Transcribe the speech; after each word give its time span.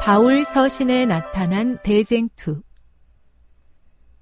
바울 0.00 0.44
서신에 0.44 1.06
나타난 1.06 1.78
대쟁투 1.82 2.62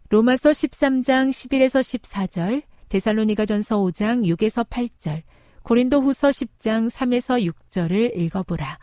로마서 0.09 0.51
13장 0.51 1.31
11에서 1.31 1.81
14절, 1.81 2.63
데살로니가 2.89 3.47
전서 3.47 3.79
5장 3.79 4.25
6에서 4.25 4.69
8절, 4.69 5.23
고린도 5.63 6.03
후서 6.03 6.29
10장 6.29 6.89
3에서 6.89 7.53
6절을 7.53 8.17
읽어보라. 8.17 8.79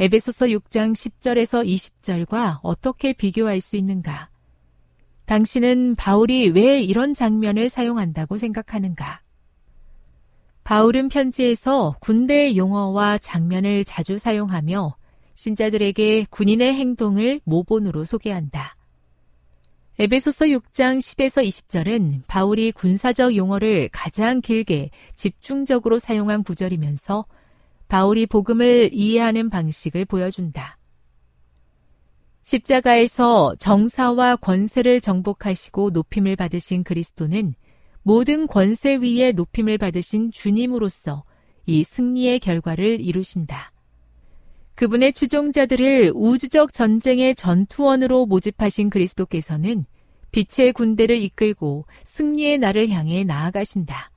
에베소서 0.00 0.46
6장 0.46 0.94
10절에서 0.94 1.66
20절과 1.66 2.60
어떻게 2.62 3.12
비교할 3.12 3.60
수 3.60 3.76
있는가? 3.76 4.30
당신은 5.26 5.96
바울이 5.96 6.48
왜 6.50 6.80
이런 6.80 7.12
장면을 7.12 7.68
사용한다고 7.68 8.38
생각하는가? 8.38 9.20
바울은 10.64 11.10
편지에서 11.10 11.96
군대의 12.00 12.56
용어와 12.56 13.18
장면을 13.18 13.84
자주 13.84 14.16
사용하며 14.16 14.96
신자들에게 15.34 16.26
군인의 16.30 16.74
행동을 16.74 17.40
모본으로 17.44 18.04
소개한다. 18.04 18.76
에베소서 19.98 20.46
6장 20.46 20.98
10에서 20.98 21.46
20절은 21.46 22.22
바울이 22.26 22.72
군사적 22.72 23.36
용어를 23.36 23.88
가장 23.92 24.40
길게 24.40 24.90
집중적으로 25.14 26.00
사용한 26.00 26.42
구절이면서 26.42 27.26
바울이 27.86 28.26
복음을 28.26 28.90
이해하는 28.92 29.50
방식을 29.50 30.04
보여준다. 30.04 30.78
십자가에서 32.42 33.54
정사와 33.58 34.36
권세를 34.36 35.00
정복하시고 35.00 35.90
높임을 35.90 36.34
받으신 36.36 36.82
그리스도는 36.82 37.54
모든 38.02 38.46
권세 38.46 38.96
위에 38.96 39.32
높임을 39.32 39.78
받으신 39.78 40.30
주님으로서 40.30 41.24
이 41.66 41.84
승리의 41.84 42.40
결과를 42.40 43.00
이루신다. 43.00 43.73
그분의 44.74 45.12
추종자들을 45.12 46.12
우주적 46.14 46.72
전쟁의 46.72 47.34
전투원으로 47.34 48.26
모집하신 48.26 48.90
그리스도께서는 48.90 49.84
빛의 50.32 50.72
군대를 50.72 51.16
이끌고 51.18 51.86
승리의 52.04 52.58
날을 52.58 52.88
향해 52.88 53.22
나아가신다. 53.22 54.10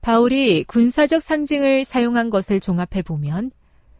바울이 0.00 0.64
군사적 0.64 1.22
상징을 1.22 1.84
사용한 1.84 2.30
것을 2.30 2.60
종합해 2.60 3.02
보면 3.04 3.50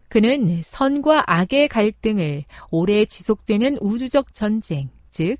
그는 0.08 0.62
선과 0.62 1.24
악의 1.26 1.68
갈등을 1.68 2.44
오래 2.70 3.04
지속되는 3.04 3.78
우주적 3.80 4.32
전쟁, 4.32 4.90
즉 5.10 5.36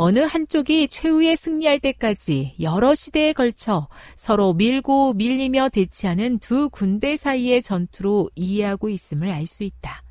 어느 0.00 0.20
한쪽이 0.20 0.86
최후의 0.86 1.36
승리할 1.36 1.80
때까지 1.80 2.54
여러 2.60 2.94
시대에 2.94 3.32
걸쳐 3.32 3.88
서로 4.14 4.54
밀고 4.54 5.14
밀리며 5.14 5.70
대치하는 5.70 6.38
두 6.38 6.70
군대 6.70 7.16
사이의 7.16 7.64
전투로 7.64 8.30
이해하고 8.36 8.90
있음을 8.90 9.28
알 9.28 9.48
수 9.48 9.64
있다. 9.64 10.04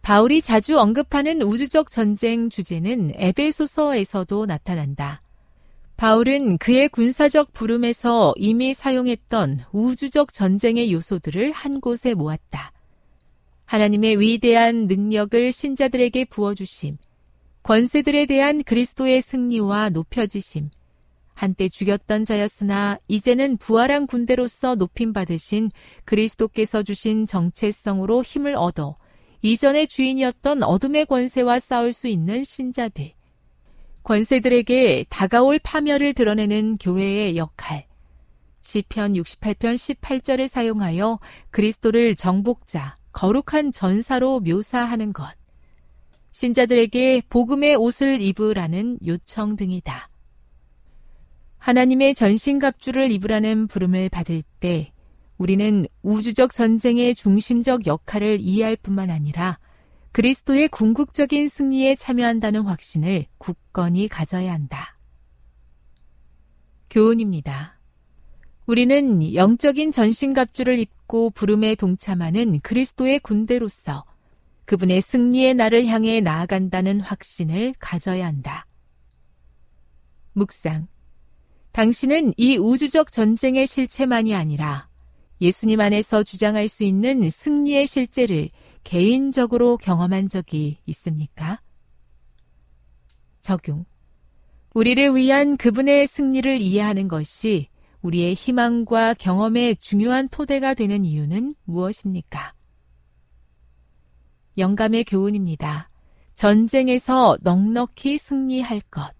바울이 0.00 0.40
자주 0.40 0.78
언급하는 0.78 1.42
우주적 1.42 1.90
전쟁 1.90 2.48
주제는 2.48 3.12
에베소서에서도 3.16 4.46
나타난다. 4.46 5.20
바울은 5.98 6.56
그의 6.56 6.88
군사적 6.88 7.52
부름에서 7.52 8.32
이미 8.38 8.72
사용했던 8.72 9.64
우주적 9.72 10.32
전쟁의 10.32 10.90
요소들을 10.90 11.52
한 11.52 11.82
곳에 11.82 12.14
모았다. 12.14 12.72
하나님의 13.66 14.20
위대한 14.20 14.86
능력을 14.86 15.52
신자들에게 15.52 16.24
부어주심, 16.26 16.96
권세들에 17.68 18.24
대한 18.24 18.62
그리스도의 18.62 19.20
승리와 19.20 19.90
높여지심, 19.90 20.70
한때 21.34 21.68
죽였던 21.68 22.24
자였으나 22.24 22.96
이제는 23.08 23.58
부활한 23.58 24.06
군대로서 24.06 24.74
높임받으신 24.74 25.70
그리스도께서 26.06 26.82
주신 26.82 27.26
정체성으로 27.26 28.22
힘을 28.22 28.56
얻어 28.56 28.96
이전의 29.42 29.88
주인이었던 29.88 30.62
어둠의 30.62 31.04
권세와 31.04 31.58
싸울 31.58 31.92
수 31.92 32.08
있는 32.08 32.42
신자들. 32.42 33.12
권세들에게 34.02 35.04
다가올 35.10 35.58
파멸을 35.58 36.14
드러내는 36.14 36.78
교회의 36.78 37.36
역할. 37.36 37.86
시편 38.62 39.12
68편 39.12 39.76
18절을 39.76 40.48
사용하여 40.48 41.18
그리스도를 41.50 42.16
정복자, 42.16 42.96
거룩한 43.12 43.72
전사로 43.72 44.40
묘사하는 44.40 45.12
것. 45.12 45.37
신자들에게 46.38 47.22
복음의 47.30 47.74
옷을 47.74 48.20
입으라는 48.20 49.00
요청 49.04 49.56
등이다. 49.56 50.08
하나님의 51.58 52.14
전신갑주를 52.14 53.10
입으라는 53.10 53.66
부름을 53.66 54.08
받을 54.08 54.44
때 54.60 54.92
우리는 55.36 55.84
우주적 56.02 56.52
전쟁의 56.52 57.16
중심적 57.16 57.88
역할을 57.88 58.38
이해할 58.40 58.76
뿐만 58.76 59.10
아니라 59.10 59.58
그리스도의 60.12 60.68
궁극적인 60.68 61.48
승리에 61.48 61.96
참여한다는 61.96 62.62
확신을 62.62 63.26
굳건히 63.38 64.06
가져야 64.06 64.52
한다. 64.52 64.96
교훈입니다. 66.88 67.80
우리는 68.66 69.34
영적인 69.34 69.90
전신갑주를 69.90 70.78
입고 70.78 71.30
부름에 71.30 71.74
동참하는 71.74 72.60
그리스도의 72.60 73.18
군대로서 73.18 74.04
그분의 74.68 75.00
승리의 75.00 75.54
날을 75.54 75.86
향해 75.86 76.20
나아간다는 76.20 77.00
확신을 77.00 77.72
가져야 77.78 78.26
한다. 78.26 78.66
묵상. 80.34 80.88
당신은 81.72 82.34
이 82.36 82.58
우주적 82.58 83.10
전쟁의 83.10 83.66
실체만이 83.66 84.34
아니라 84.34 84.90
예수님 85.40 85.80
안에서 85.80 86.22
주장할 86.22 86.68
수 86.68 86.84
있는 86.84 87.30
승리의 87.30 87.86
실제를 87.86 88.50
개인적으로 88.84 89.78
경험한 89.78 90.28
적이 90.28 90.76
있습니까? 90.84 91.62
적용. 93.40 93.86
우리를 94.74 95.16
위한 95.16 95.56
그분의 95.56 96.06
승리를 96.06 96.60
이해하는 96.60 97.08
것이 97.08 97.68
우리의 98.02 98.34
희망과 98.34 99.14
경험의 99.14 99.76
중요한 99.76 100.28
토대가 100.28 100.74
되는 100.74 101.06
이유는 101.06 101.54
무엇입니까? 101.64 102.57
영감의 104.58 105.04
교훈입니다. 105.04 105.88
전쟁에서 106.34 107.38
넉넉히 107.42 108.18
승리할 108.18 108.80
것. 108.90 109.12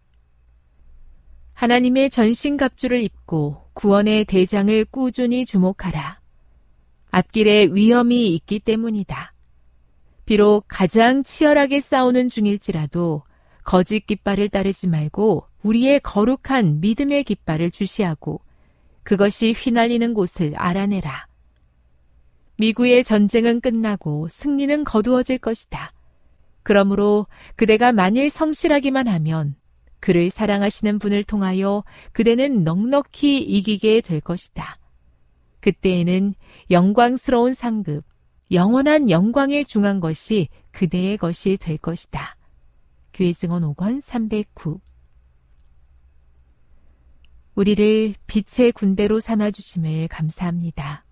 하나님의 1.55 2.11
전신갑주를 2.11 3.01
입고 3.03 3.71
구원의 3.75 4.25
대장을 4.27 4.85
꾸준히 4.87 5.45
주목하라. 5.45 6.21
앞길에 7.11 7.69
위험이 7.73 8.35
있기 8.35 8.61
때문이다. 8.61 9.33
비록 10.25 10.67
가장 10.69 11.23
치열하게 11.23 11.81
싸우는 11.81 12.29
중일지라도 12.29 13.23
거짓 13.65 14.07
깃발을 14.07 14.49
따르지 14.49 14.87
말고 14.87 15.47
우리의 15.63 16.01
거룩한 16.01 16.81
믿음의 16.81 17.25
깃발을 17.25 17.71
주시하고 17.71 18.41
그것이 19.03 19.53
휘날리는 19.53 20.15
곳을 20.15 20.53
알아내라. 20.57 21.28
미국의 22.59 23.05
전쟁은 23.05 23.61
끝나고 23.61 24.29
승리는 24.29 24.85
거두어질 24.85 25.39
것이다. 25.39 25.93
그러므로 26.63 27.27
그대가 27.57 27.93
만일 27.93 28.29
성실하기만 28.29 29.09
하면 29.09 29.55
그를 30.01 30.29
사랑하시는 30.29 30.99
분을 30.99 31.25
통하여 31.25 31.85
그대는 32.13 32.65
넉넉히 32.65 33.39
이기게 33.39 34.01
될 34.01 34.21
것이다. 34.21 34.79
그때에는 35.61 36.35
영광스러운 36.71 37.55
상급, 37.55 38.05
영원한 38.51 39.11
영광에 39.11 39.65
중한 39.65 40.01
것이 40.01 40.49
그대의 40.73 41.17
것이 41.17 41.57
될 41.57 41.79
것이다. 41.79 42.37
교회 43.13 43.33
증언 43.33 43.63
5권 43.63 44.01
309 44.01 44.81
우리를 47.55 48.15
빛의 48.29 48.73
군대로 48.73 49.19
삼아주심을 49.19 50.09
감사합니다. 50.09 51.08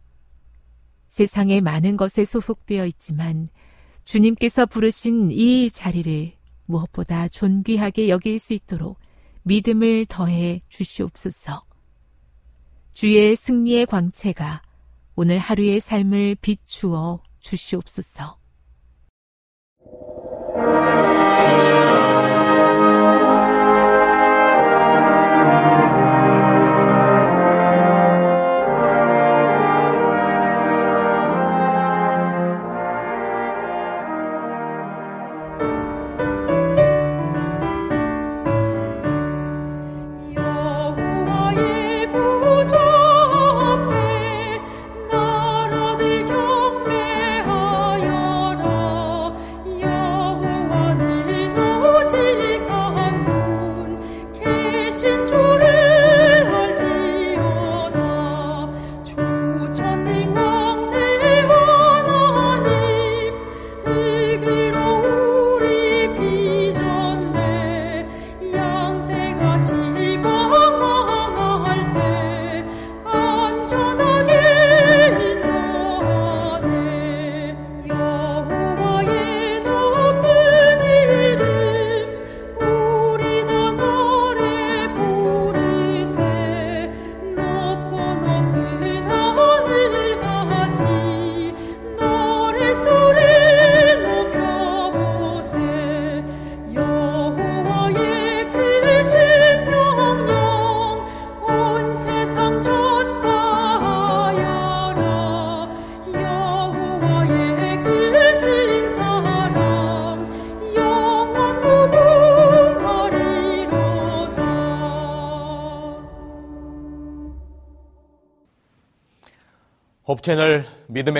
세상에 1.16 1.62
많은 1.62 1.96
것에 1.96 2.26
소속되어 2.26 2.84
있지만 2.84 3.48
주님께서 4.04 4.66
부르신 4.66 5.30
이 5.30 5.70
자리를 5.70 6.34
무엇보다 6.66 7.28
존귀하게 7.28 8.10
여길 8.10 8.38
수 8.38 8.52
있도록 8.52 8.98
믿음을 9.42 10.04
더해 10.10 10.60
주시옵소서. 10.68 11.64
주의 12.92 13.34
승리의 13.34 13.86
광채가 13.86 14.60
오늘 15.14 15.38
하루의 15.38 15.80
삶을 15.80 16.36
비추어 16.42 17.22
주시옵소서. 17.40 18.36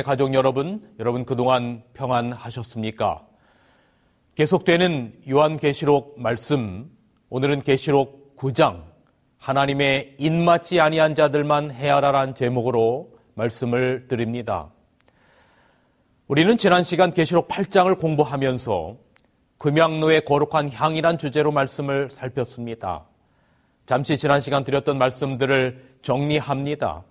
가족 0.07 0.35
여러분, 0.35 0.89
여러분 1.01 1.25
그동안 1.25 1.83
평안하셨습니까? 1.93 3.27
계속되는 4.37 5.23
요한계시록 5.29 6.21
말씀, 6.21 6.89
오늘은 7.29 7.63
계시록 7.63 8.37
9장, 8.37 8.85
하나님의 9.39 10.15
인맞지 10.19 10.79
아니한 10.79 11.17
자들만 11.17 11.73
헤아라란 11.73 12.37
제목으로 12.37 13.15
말씀을 13.35 14.07
드립니다. 14.07 14.71
우리는 16.29 16.57
지난 16.57 16.85
시간 16.85 17.11
계시록 17.13 17.49
8장을 17.49 17.99
공부하면서 17.99 18.97
금양로의 19.59 20.25
거룩한 20.25 20.71
향이란 20.71 21.19
주제로 21.19 21.51
말씀을 21.51 22.11
살폈습니다. 22.11 23.07
잠시 23.87 24.17
지난 24.17 24.41
시간 24.41 24.63
드렸던 24.63 24.99
말씀들을 24.99 25.97
정리합니다. 26.03 27.03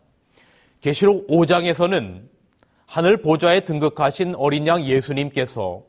계시록 0.80 1.28
5장에서는 1.28 2.35
하늘 2.86 3.22
보좌에 3.22 3.62
등극하신 3.62 4.36
어린 4.36 4.68
양 4.68 4.84
예수님께서 4.84 5.84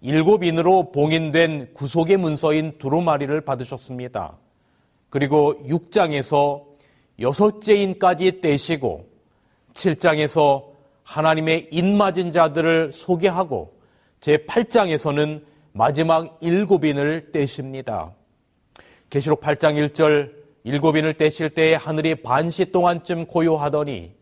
일곱 0.00 0.44
인으로 0.44 0.92
봉인된 0.92 1.72
구속의 1.74 2.18
문서인 2.18 2.78
두루마리를 2.78 3.40
받으셨습니다. 3.40 4.36
그리고 5.08 5.54
6장에서 5.66 6.64
여섯째 7.20 7.74
인까지 7.74 8.40
떼시고 8.40 9.08
7장에서 9.72 10.64
하나님의 11.04 11.68
인맞은 11.70 12.32
자들을 12.32 12.92
소개하고 12.92 13.74
제8장에서는 14.20 15.44
마지막 15.72 16.38
일곱 16.40 16.84
인을 16.84 17.32
떼십니다. 17.32 18.12
계시록 19.10 19.40
8장 19.40 19.74
1절 19.88 20.32
일곱 20.64 20.96
인을 20.96 21.14
떼실 21.14 21.50
때에 21.50 21.74
하늘이 21.74 22.16
반시 22.16 22.66
동안쯤 22.66 23.26
고요하더니 23.26 24.12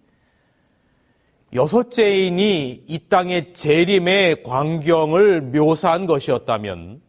여섯째인이 1.54 2.84
이 2.86 2.98
땅의 3.08 3.52
재림의 3.52 4.42
광경을 4.42 5.42
묘사한 5.42 6.06
것이었다면 6.06 7.02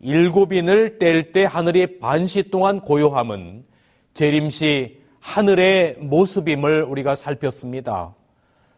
일곱인을 0.00 0.98
뗄 0.98 1.32
때 1.32 1.44
하늘이 1.44 1.98
반시 1.98 2.50
동안 2.50 2.80
고요함은 2.80 3.64
재림시 4.12 5.00
하늘의 5.20 5.96
모습임을 5.98 6.82
우리가 6.82 7.14
살폈습니다. 7.14 8.14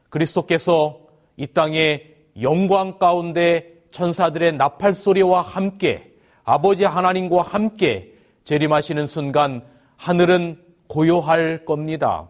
그리스도께서 0.08 1.00
이 1.36 1.48
땅의 1.48 2.14
영광 2.40 2.98
가운데 2.98 3.72
천사들의 3.90 4.52
나팔 4.52 4.94
소리와 4.94 5.40
함께 5.40 6.12
아버지 6.44 6.84
하나님과 6.84 7.42
함께 7.42 8.12
재림하시는 8.44 9.06
순간 9.06 9.64
하늘은 9.96 10.58
고요할 10.86 11.64
겁니다. 11.64 12.28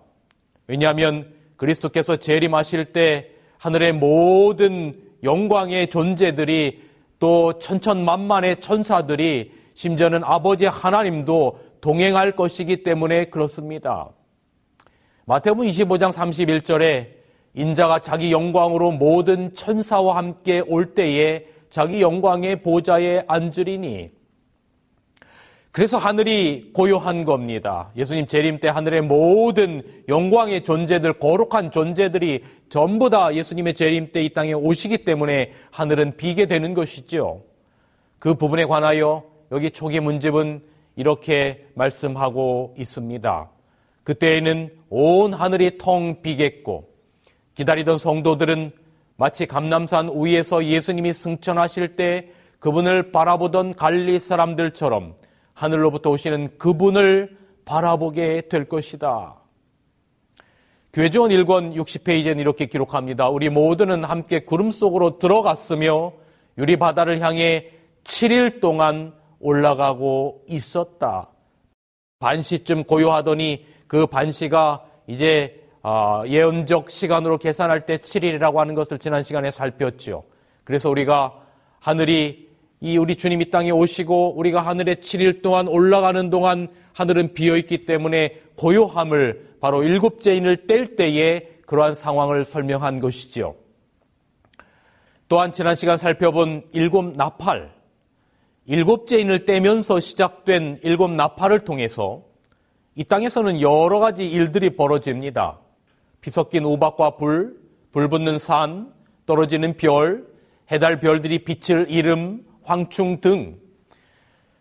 왜냐하면 0.67 1.35
그리스도께서 1.63 2.17
재림하실 2.17 2.87
때 2.87 3.29
하늘의 3.59 3.93
모든 3.93 5.01
영광의 5.23 5.91
존재들이 5.91 6.83
또 7.21 7.57
천천만만의 7.61 8.57
천사들이 8.61 9.53
심지어는 9.75 10.25
아버지 10.25 10.67
하나님도 10.67 11.61
동행할 11.81 12.35
것이기 12.35 12.83
때문에 12.83 13.27
그렇습니다. 13.27 14.11
마태복음 15.27 15.67
25장 15.69 16.13
31절에 16.13 17.11
인자가 17.55 18.01
자기 18.01 18.33
영광으로 18.33 18.91
모든 18.91 19.53
천사와 19.53 20.17
함께 20.17 20.61
올 20.67 20.95
때에 20.95 21.47
자기 21.71 22.03
영광의 22.03 22.63
보좌에 22.63 23.23
앉으리니 23.29 24.11
그래서 25.73 25.97
하늘이 25.97 26.71
고요한 26.75 27.25
겁니다. 27.25 27.91
예수님 27.97 28.27
재림 28.27 28.61
때 28.61 28.69
하늘의 28.69 29.01
모든 29.01 29.83
영광의 30.07 30.65
존재들, 30.65 31.15
거룩한 31.15 31.71
존재들이 31.71 32.45
전부 32.69 33.09
다 33.09 33.35
예수님의 33.35 33.73
재림 33.73 34.11
때 34.11 34.23
이 34.23 34.29
땅에 34.35 34.53
오시기 34.53 34.99
때문에 34.99 35.53
하늘은 35.71 36.19
비게 36.19 36.45
되는 36.45 36.75
것이죠. 36.75 37.43
그 38.19 38.35
부분에 38.35 38.67
관하여 38.67 39.25
여기 39.51 39.71
초기 39.71 39.99
문집은 39.99 40.63
이렇게 40.97 41.67
말씀하고 41.75 42.75
있습니다. 42.77 43.51
그때에는 44.05 44.71
온 44.91 45.33
하늘이 45.33 45.79
텅 45.79 46.21
비겠고 46.21 46.87
기다리던 47.55 47.97
성도들은 47.97 48.73
마치 49.17 49.47
감남산 49.47 50.11
위에서 50.15 50.65
예수님이 50.67 51.15
승천하실 51.15 51.97
때 51.97 52.29
그분을 52.59 53.11
바라보던 53.11 53.75
갈리 53.75 54.21
사람들처럼 54.21 55.15
하늘로부터 55.55 56.11
오시는 56.11 56.59
그분을 56.59 57.37
바라보게 57.65 58.49
될 58.49 58.69
것이다. 58.69 59.37
교회지원 60.93 61.31
1권 61.31 61.75
60페이지에는 61.75 62.39
이렇게 62.39 62.67
기록합니다. 62.67 63.29
우리 63.29 63.49
모두는 63.49 64.05
함께 64.05 64.41
구름 64.41 64.71
속으로 64.71 65.19
들어갔으며 65.19 66.13
유리 66.59 66.77
바다를 66.77 67.21
향해 67.21 67.71
7일 68.05 68.61
동안 68.61 69.15
올라가고 69.41 70.43
있었다. 70.49 71.29
반시쯤 72.19 72.85
고요하더니 72.85 73.67
그 73.87 74.07
반시가 74.07 74.85
이제 75.07 75.63
아, 75.83 76.23
예언적 76.27 76.91
시간으로 76.91 77.39
계산할 77.39 77.87
때 77.87 77.97
7일이라고 77.97 78.57
하는 78.57 78.75
것을 78.75 78.99
지난 78.99 79.23
시간에 79.23 79.51
살폈죠. 79.51 80.25
그래서 80.63 80.89
우리가 80.89 81.35
하늘이 81.81 82.52
이 82.85 82.99
우리 82.99 83.15
주님이 83.15 83.51
땅에 83.51 83.71
오시고 83.71 84.35
우리가 84.37 84.61
하늘에 84.61 84.97
7일 84.97 85.41
동안 85.41 85.69
올라가는 85.69 86.31
동안 86.31 86.67
하늘은 86.95 87.33
비어 87.33 87.57
있기 87.57 87.87
때문에 87.87 88.43
고요함을 88.57 89.59
바로 89.61 89.85
일곱째 89.85 90.35
인을 90.35 90.67
뗄 90.67 90.97
때에 90.97 91.47
그러한 91.65 91.95
상황을 91.95 92.45
설명한 92.45 92.99
것이지요. 92.99 93.55
또한 95.29 95.53
지난 95.53 95.77
시간 95.77 95.97
살펴본 95.97 96.65
일곱 96.73 97.17
나팔, 97.17 97.73
일곱째 98.67 99.21
인을 99.21 99.45
떼면서 99.45 100.01
시작된 100.01 100.81
일곱 100.83 101.13
나팔을 101.13 101.61
통해서 101.61 102.25
이 102.97 103.05
땅에서는 103.05 103.61
여러 103.61 104.01
가지 104.01 104.29
일들이 104.29 104.71
벌어집니다. 104.71 105.61
비 106.21 106.31
섞인 106.31 106.65
우박과 106.65 107.17
불, 107.17 107.61
불 107.93 108.09
붙는 108.09 108.41
산, 108.41 108.93
떨어지는 109.25 109.77
별, 109.77 110.27
해달 110.73 110.99
별들이 110.99 111.45
빛을 111.45 111.87
잃음, 111.89 112.45
황충 112.65 113.21
등 113.21 113.59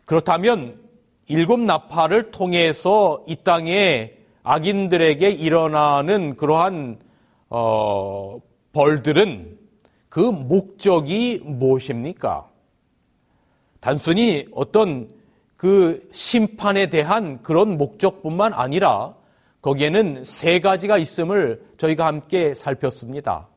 그렇다면 0.05 0.79
일곱 1.27 1.60
나팔을 1.60 2.31
통해서 2.31 3.24
이 3.27 3.38
땅에 3.43 4.13
악인들에게 4.43 5.29
일어나는 5.29 6.36
그러한 6.36 7.00
어, 7.50 8.39
벌들은 8.74 9.58
그 10.10 10.20
목적이 10.20 11.41
무엇입니까? 11.43 12.50
단순히 13.79 14.46
어떤 14.53 15.10
그 15.55 16.08
심판에 16.12 16.88
대한 16.88 17.41
그런 17.43 17.77
목적뿐만 17.77 18.53
아니라 18.53 19.15
거기에는 19.62 20.24
세 20.24 20.60
가지가 20.60 20.98
있음을 20.98 21.63
저희가 21.77 22.05
함께 22.05 22.53
살폈습니다. 22.53 23.48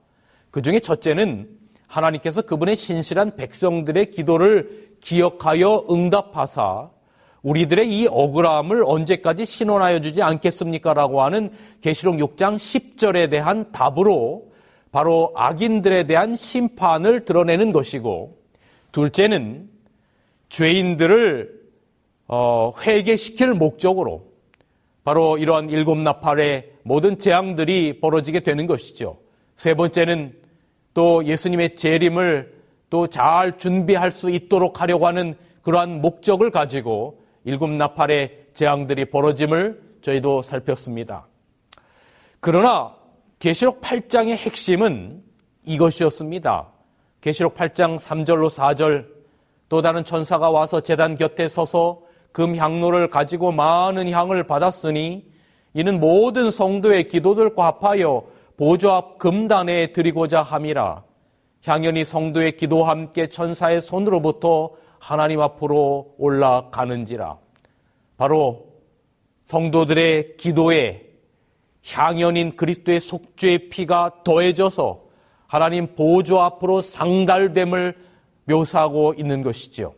그 0.50 0.62
중에 0.62 0.80
첫째는 0.80 1.48
하나님께서 1.86 2.42
그분의 2.42 2.76
신실한 2.76 3.36
백성들의 3.36 4.10
기도를 4.10 4.96
기억하여 5.00 5.86
응답하사 5.90 6.90
우리들의 7.42 7.88
이 7.94 8.06
억울함을 8.10 8.84
언제까지 8.86 9.44
신원하여 9.44 10.00
주지 10.00 10.22
않겠습니까? 10.22 10.94
라고 10.94 11.22
하는 11.22 11.50
계시록 11.82 12.16
6장 12.16 12.56
10절에 12.56 13.30
대한 13.30 13.70
답으로 13.70 14.50
바로 14.90 15.32
악인들에 15.36 16.04
대한 16.04 16.34
심판을 16.34 17.24
드러내는 17.24 17.72
것이고 17.72 18.38
둘째는 18.92 19.68
죄인들을 20.48 21.64
어, 22.28 22.72
회개시킬 22.80 23.52
목적으로 23.54 24.32
바로 25.04 25.36
이러한 25.36 25.68
일곱 25.68 25.98
나팔의 25.98 26.70
모든 26.82 27.18
재앙들이 27.18 28.00
벌어지게 28.00 28.40
되는 28.40 28.66
것이죠. 28.66 29.18
세 29.54 29.74
번째는 29.74 30.34
또 30.94 31.24
예수님의 31.24 31.76
재림을 31.76 32.54
또 32.90 33.08
잘 33.08 33.58
준비할 33.58 34.12
수 34.12 34.30
있도록 34.30 34.80
하려고 34.80 35.08
하는 35.08 35.34
그러한 35.62 36.00
목적을 36.00 36.50
가지고 36.50 37.20
일곱 37.44 37.70
나팔의 37.70 38.50
재앙들이 38.54 39.06
벌어짐을 39.06 39.82
저희도 40.02 40.42
살폈습니다. 40.42 41.26
그러나 42.38 42.94
계시록 43.40 43.80
8장의 43.80 44.36
핵심은 44.36 45.22
이것이었습니다. 45.64 46.68
계시록 47.20 47.56
8장 47.56 47.98
3절로 47.98 48.48
4절 48.48 49.06
또 49.68 49.82
다른 49.82 50.04
천사가 50.04 50.50
와서 50.50 50.80
재단 50.80 51.16
곁에 51.16 51.48
서서 51.48 52.02
금 52.30 52.54
향로를 52.54 53.08
가지고 53.08 53.50
많은 53.50 54.08
향을 54.08 54.46
받았으니 54.46 55.24
이는 55.72 56.00
모든 56.00 56.50
성도의 56.50 57.08
기도들과 57.08 57.66
합하여 57.66 58.24
보조 58.56 58.92
앞 58.92 59.18
금단에 59.18 59.92
드리고자 59.92 60.42
함이라. 60.42 61.02
향연이 61.64 62.04
성도의 62.04 62.56
기도와 62.56 62.90
함께 62.90 63.28
천사의 63.28 63.80
손으로부터 63.80 64.72
하나님 64.98 65.40
앞으로 65.40 66.14
올라가는지라. 66.18 67.38
바로 68.16 68.66
성도들의 69.46 70.36
기도에 70.36 71.02
향연인 71.86 72.56
그리스도의 72.56 73.00
속죄의 73.00 73.68
피가 73.70 74.22
더해져서 74.24 75.04
하나님 75.46 75.94
보조 75.94 76.40
앞으로 76.40 76.80
상달됨을 76.80 77.96
묘사하고 78.44 79.14
있는 79.14 79.42
것이죠. 79.42 79.94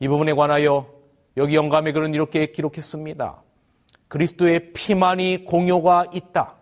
이 0.00 0.08
부분에 0.08 0.32
관하여 0.32 0.86
여기 1.36 1.54
영감의 1.54 1.92
글은 1.92 2.14
이렇게 2.14 2.46
기록했습니다. 2.46 3.42
그리스도의 4.08 4.72
피만이 4.72 5.44
공효가 5.44 6.06
있다. 6.12 6.57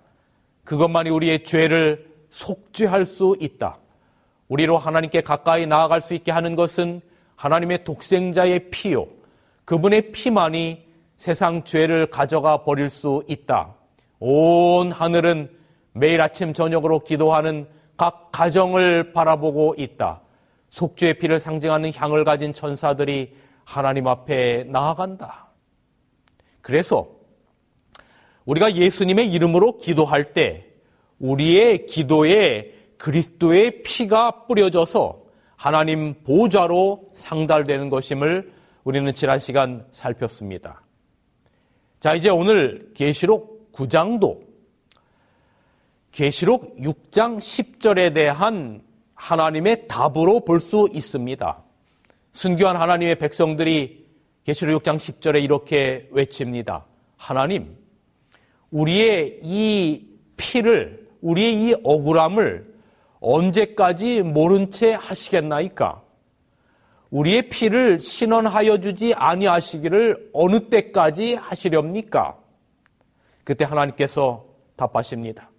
그것만이 0.67 1.09
우리의 1.11 1.45
죄를 1.45 2.13
속죄할 2.29 3.07
수 3.07 3.37
있다. 3.41 3.79
우리로 4.49 4.77
하나님께 4.77 5.23
가까이 5.23 5.65
나아갈 5.67 6.03
수 6.03 6.13
있게 6.13 6.33
하는 6.33 6.55
것은 6.57 7.01
하나님의 7.37 7.85
독생자의 7.85 8.71
피요. 8.71 9.07
그분의 9.65 10.13
피만이 10.13 10.85
세상 11.17 11.65
죄를 11.65 12.07
가져가 12.11 12.65
버릴 12.65 12.91
수 12.91 13.23
있다. 13.29 13.75
온 14.19 14.93
하늘은 14.93 15.51
매일 15.93 16.21
아침 16.21 16.53
저녁으로 16.53 17.01
기도하는 17.01 17.69
각 17.97 18.31
가정을 18.33 19.13
바라보고 19.13 19.77
있다. 19.79 20.21
속죄의 20.71 21.15
피를 21.15 21.39
상징하는 21.39 21.93
향을 21.95 22.25
가진 22.25 22.53
천사들이 22.53 23.35
하나님 23.65 24.09
앞에 24.09 24.65
나아간다. 24.65 25.47
그래서 26.61 27.16
우리가 28.47 28.75
예수님의 28.75 29.31
이름으로 29.33 29.79
기도할 29.79 30.33
때 30.33 30.67
우리의 31.19 31.87
기도에 31.87 32.73
그리스도의 32.97 33.83
피가 33.83 34.47
뿌려져서 34.47 35.23
하나님 35.57 36.15
보좌로 36.25 37.11
상달되는 37.15 37.91
것임을 37.91 38.53
우리는 38.85 39.13
지난 39.15 39.39
시간 39.39 39.87
살폈습니다. 39.91 40.83
자, 41.99 42.15
이제 42.15 42.29
오늘 42.29 42.91
계시록 42.95 43.73
9장도 43.73 44.41
계시록 46.13 46.77
6장 46.79 47.39
10절에 47.39 48.15
대한 48.15 48.83
하나님의 49.15 49.89
답으로 49.89 50.45
볼 50.45 50.61
수 50.61 50.89
있습니다. 50.93 51.63
순교한 52.33 52.77
하나님의 52.77 53.19
백성들이 53.19 54.07
계시록 54.45 54.83
6장 54.83 54.97
10절에 54.97 55.43
이렇게 55.43 56.09
외칩니다. 56.13 56.87
하나님, 57.17 57.77
우리의 58.71 59.41
이 59.43 60.07
피를, 60.37 61.09
우리의 61.21 61.55
이 61.55 61.75
억울함을 61.83 62.75
언제까지 63.21 64.23
모른 64.23 64.71
채 64.71 64.93
하시겠나이까? 64.93 66.03
우리의 67.11 67.49
피를 67.49 67.99
신원하여 67.99 68.79
주지 68.79 69.15
아니하시기를 69.15 70.31
어느 70.33 70.69
때까지 70.69 71.35
하시렵니까? 71.35 72.39
그때 73.45 73.65
하나님께서 73.65 74.45
답하십니다. 74.75 75.51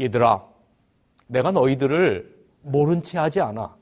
얘들아, 0.00 0.44
내가 1.26 1.52
너희들을 1.52 2.34
모른 2.62 3.02
채 3.02 3.18
하지 3.18 3.40
않아. 3.40 3.76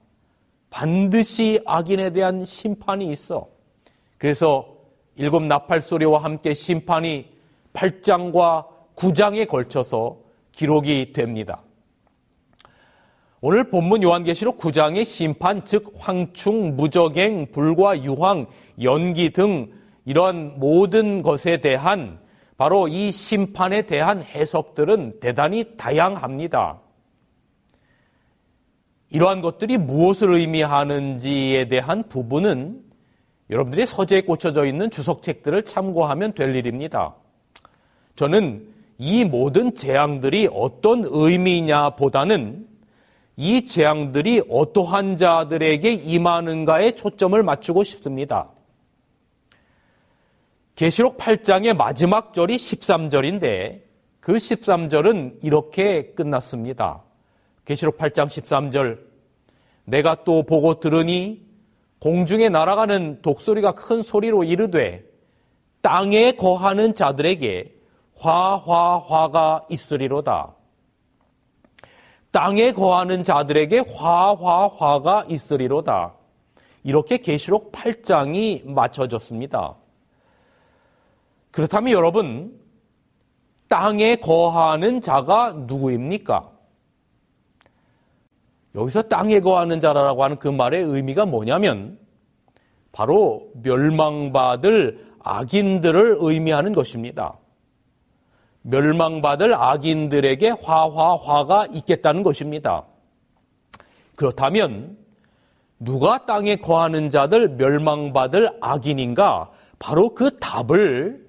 반드시 0.69 1.61
악인에 1.65 2.11
대한 2.13 2.45
심판이 2.45 3.11
있어. 3.13 3.49
그래서 4.19 4.77
일곱 5.17 5.43
나팔 5.45 5.81
소리와 5.81 6.23
함께 6.25 6.53
심판이 6.55 7.34
8장과 7.75 8.67
9장에 8.97 9.47
걸쳐서 9.47 10.19
기록이 10.53 11.13
됩니다. 11.13 11.63
오늘 13.41 13.69
본문 13.69 14.03
요한계시록 14.03 14.57
9장의 14.57 15.05
심판, 15.05 15.67
즉 15.67 15.93
황충, 15.99 16.77
무적행, 16.77 17.53
불과 17.53 18.03
유황, 18.03 18.47
연기 18.83 19.31
등 19.31 19.71
이런 20.07 20.59
모든 20.59 21.21
것에 21.21 21.59
대한 21.59 22.19
바로 22.57 22.89
이 22.89 23.11
심판에 23.11 23.83
대한 23.83 24.23
해석들은 24.23 25.21
대단히 25.21 25.77
다양합니다. 25.77 26.81
이러한 29.11 29.43
것들이 29.43 29.77
무엇을 29.77 30.33
의미하는지에 30.33 31.69
대한 31.69 32.09
부분은 32.09 32.83
여러분들이 33.51 33.85
서재에 33.85 34.23
꽂혀져 34.23 34.65
있는 34.65 34.91
주석책들을 34.91 35.65
참고하면 35.65 36.33
될 36.33 36.57
일입니다. 36.57 37.15
저는 38.17 38.67
이 38.99 39.25
모든 39.25 39.75
재앙들이 39.75 40.49
어떤 40.53 41.05
의미냐 41.05 41.91
보다는 41.91 42.67
이 43.37 43.65
재앙들이 43.65 44.43
어떠한 44.49 45.17
자들에게 45.17 45.93
임하는가에 45.93 46.93
초점을 46.93 47.43
맞추고 47.43 47.83
싶습니다. 47.83 48.51
계시록 50.77 51.19
8장의 51.19 51.77
마지막 51.77 52.33
절이 52.33 52.57
13절인데 52.57 53.83
그 54.21 54.35
13절은 54.35 55.39
이렇게 55.43 56.13
끝났습니다. 56.15 57.03
계시록 57.65 57.99
8장 57.99 58.27
13절 58.27 58.99
내가 59.85 60.23
또 60.25 60.45
보고 60.45 60.81
들으니 60.81 61.43
공중에 61.99 62.49
날아가는 62.49 63.23
독소리가 63.23 63.73
큰 63.73 64.03
소리로 64.03 64.45
이르되 64.45 65.05
땅에 65.81 66.33
거하는 66.33 66.95
자들에게 66.95 67.74
화화화가 68.25 69.67
있으리로다. 69.69 70.55
땅에 72.31 72.73
거하는 72.73 73.23
자들에게 73.23 73.85
화화화가 73.95 75.27
있으리로다. 75.29 76.15
이렇게 76.83 77.19
계시록 77.19 77.71
8장이 77.73 78.69
맞춰졌습니다. 78.69 79.75
그렇다면 81.51 81.93
여러분, 81.93 82.59
땅에 83.69 84.17
거하는 84.17 85.01
자가 85.01 85.53
누구입니까? 85.53 86.51
여기서 88.75 89.03
땅에 89.03 89.41
거하는 89.41 89.79
자라고 89.81 90.25
하는 90.25 90.37
그 90.37 90.49
말의 90.49 90.83
의미가 90.83 91.27
뭐냐면 91.27 91.99
바로 92.91 93.49
멸망받을 93.63 95.13
악인들을 95.21 96.17
의미하는 96.19 96.75
것입니다. 96.75 97.39
멸망받을 98.67 99.55
악인들에게 99.55 100.51
화화화가 100.63 101.67
있겠다는 101.73 102.23
것입니다. 102.23 102.85
그렇다면 104.17 104.97
누가 105.79 106.25
땅에 106.25 106.57
거하는 106.57 107.11
자들 107.11 107.49
멸망받을 107.57 108.51
악인인가? 108.61 109.51
바로 109.79 110.15
그 110.15 110.39
답을 110.39 111.23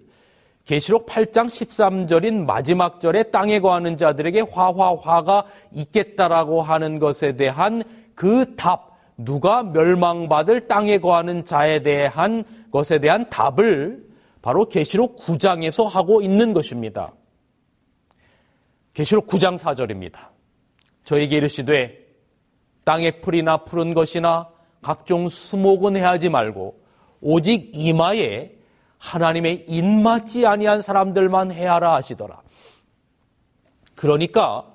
계시록 0.63 1.05
8장 1.07 1.47
13절인 1.47 2.45
마지막 2.45 3.01
절에 3.01 3.23
땅에 3.23 3.60
거하는 3.60 3.97
자들에게 3.97 4.45
화화화가 4.51 5.45
있겠다라고 5.73 6.62
하는 6.62 6.99
것에 6.99 7.36
대한 7.36 7.83
그 8.15 8.55
답, 8.55 8.95
누가 9.17 9.62
멸망받을 9.62 10.67
땅에 10.67 10.99
거하는 10.99 11.43
자에 11.43 11.79
대한 11.79 12.45
것에 12.71 12.99
대한 12.99 13.29
답을 13.29 14.05
바로 14.41 14.65
계시록 14.65 15.17
9장에서 15.17 15.86
하고 15.86 16.21
있는 16.21 16.53
것입니다. 16.53 17.12
계시록 18.95 19.27
9장 19.27 19.60
4절입니다. 19.60 20.29
저에게 21.03 21.38
이르시되 21.38 21.99
땅의 22.86 23.21
풀이나 23.21 23.58
푸른 23.58 23.93
것이나 23.93 24.49
각종 24.81 25.27
수목은 25.27 25.97
해하지 25.97 26.29
말고 26.29 26.81
오직 27.19 27.71
이마에 27.73 28.53
하나님의 28.97 29.65
인맞지 29.67 30.47
아니한 30.47 30.81
사람들만 30.81 31.51
해하라 31.51 31.93
하시더라. 31.95 32.41
그러니까 33.95 34.65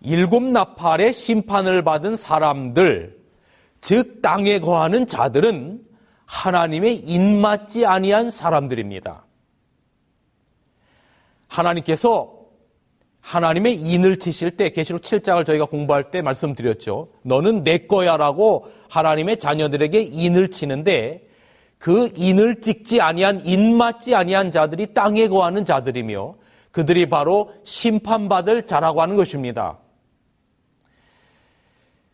일곱 0.00 0.44
나팔의 0.44 1.12
심판을 1.12 1.82
받은 1.82 2.16
사람들, 2.16 3.18
즉 3.80 4.22
땅에 4.22 4.60
거하는 4.60 5.06
자들은 5.06 5.84
하나님의 6.26 6.98
인맞지 6.98 7.86
아니한 7.86 8.30
사람들입니다. 8.30 9.24
하나님께서 11.48 12.35
하나님의 13.26 13.74
인을 13.74 14.20
치실 14.20 14.52
때 14.52 14.70
계시록 14.70 15.02
7장을 15.02 15.44
저희가 15.44 15.64
공부할 15.64 16.12
때 16.12 16.22
말씀드렸죠. 16.22 17.08
너는 17.22 17.64
내 17.64 17.78
거야라고 17.78 18.68
하나님의 18.88 19.40
자녀들에게 19.40 20.00
인을 20.00 20.52
치는데 20.52 21.26
그 21.76 22.08
인을 22.14 22.60
찍지 22.60 23.00
아니한 23.00 23.44
인 23.44 23.76
맞지 23.76 24.14
아니한 24.14 24.52
자들이 24.52 24.94
땅에 24.94 25.26
거하는 25.26 25.64
자들이며 25.64 26.36
그들이 26.70 27.08
바로 27.08 27.52
심판받을 27.64 28.64
자라고 28.66 29.02
하는 29.02 29.16
것입니다. 29.16 29.78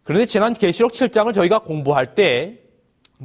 그런데 0.04 0.24
지난 0.24 0.54
계시록 0.54 0.92
7장을 0.92 1.34
저희가 1.34 1.58
공부할 1.58 2.14
때 2.14 2.58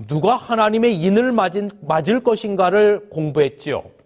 누가 0.08 0.36
하나님의 0.36 0.94
인을 0.98 1.32
맞을 1.32 2.20
것인가를 2.20 3.10
공부했지요. 3.10 3.97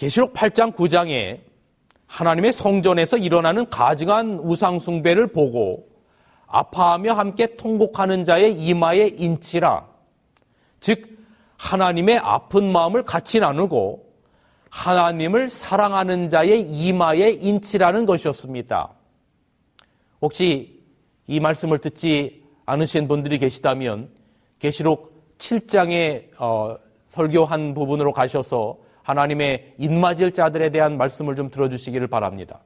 계시록 0.00 0.32
8장 0.32 0.74
9장에 0.74 1.40
하나님의 2.06 2.54
성전에서 2.54 3.18
일어나는 3.18 3.68
가증한 3.68 4.40
우상숭배를 4.42 5.26
보고 5.26 5.90
아파하며 6.46 7.12
함께 7.12 7.54
통곡하는 7.56 8.24
자의 8.24 8.54
이마에 8.54 9.08
인치라. 9.18 9.86
즉, 10.80 11.06
하나님의 11.58 12.16
아픈 12.16 12.72
마음을 12.72 13.02
같이 13.02 13.40
나누고 13.40 14.10
하나님을 14.70 15.50
사랑하는 15.50 16.30
자의 16.30 16.62
이마에 16.62 17.32
인치라는 17.32 18.06
것이었습니다. 18.06 18.88
혹시 20.22 20.82
이 21.26 21.40
말씀을 21.40 21.78
듣지 21.78 22.42
않으신 22.64 23.06
분들이 23.06 23.38
계시다면 23.38 24.08
계시록 24.60 25.36
7장의 25.36 26.30
어, 26.38 26.78
설교한 27.08 27.74
부분으로 27.74 28.14
가셔서 28.14 28.88
하나님의 29.02 29.74
인맞을 29.78 30.32
자들에 30.32 30.70
대한 30.70 30.96
말씀을 30.96 31.36
좀 31.36 31.50
들어주시기를 31.50 32.06
바랍니다. 32.08 32.60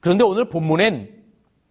그런데 0.00 0.24
오늘 0.24 0.48
본문엔 0.48 1.16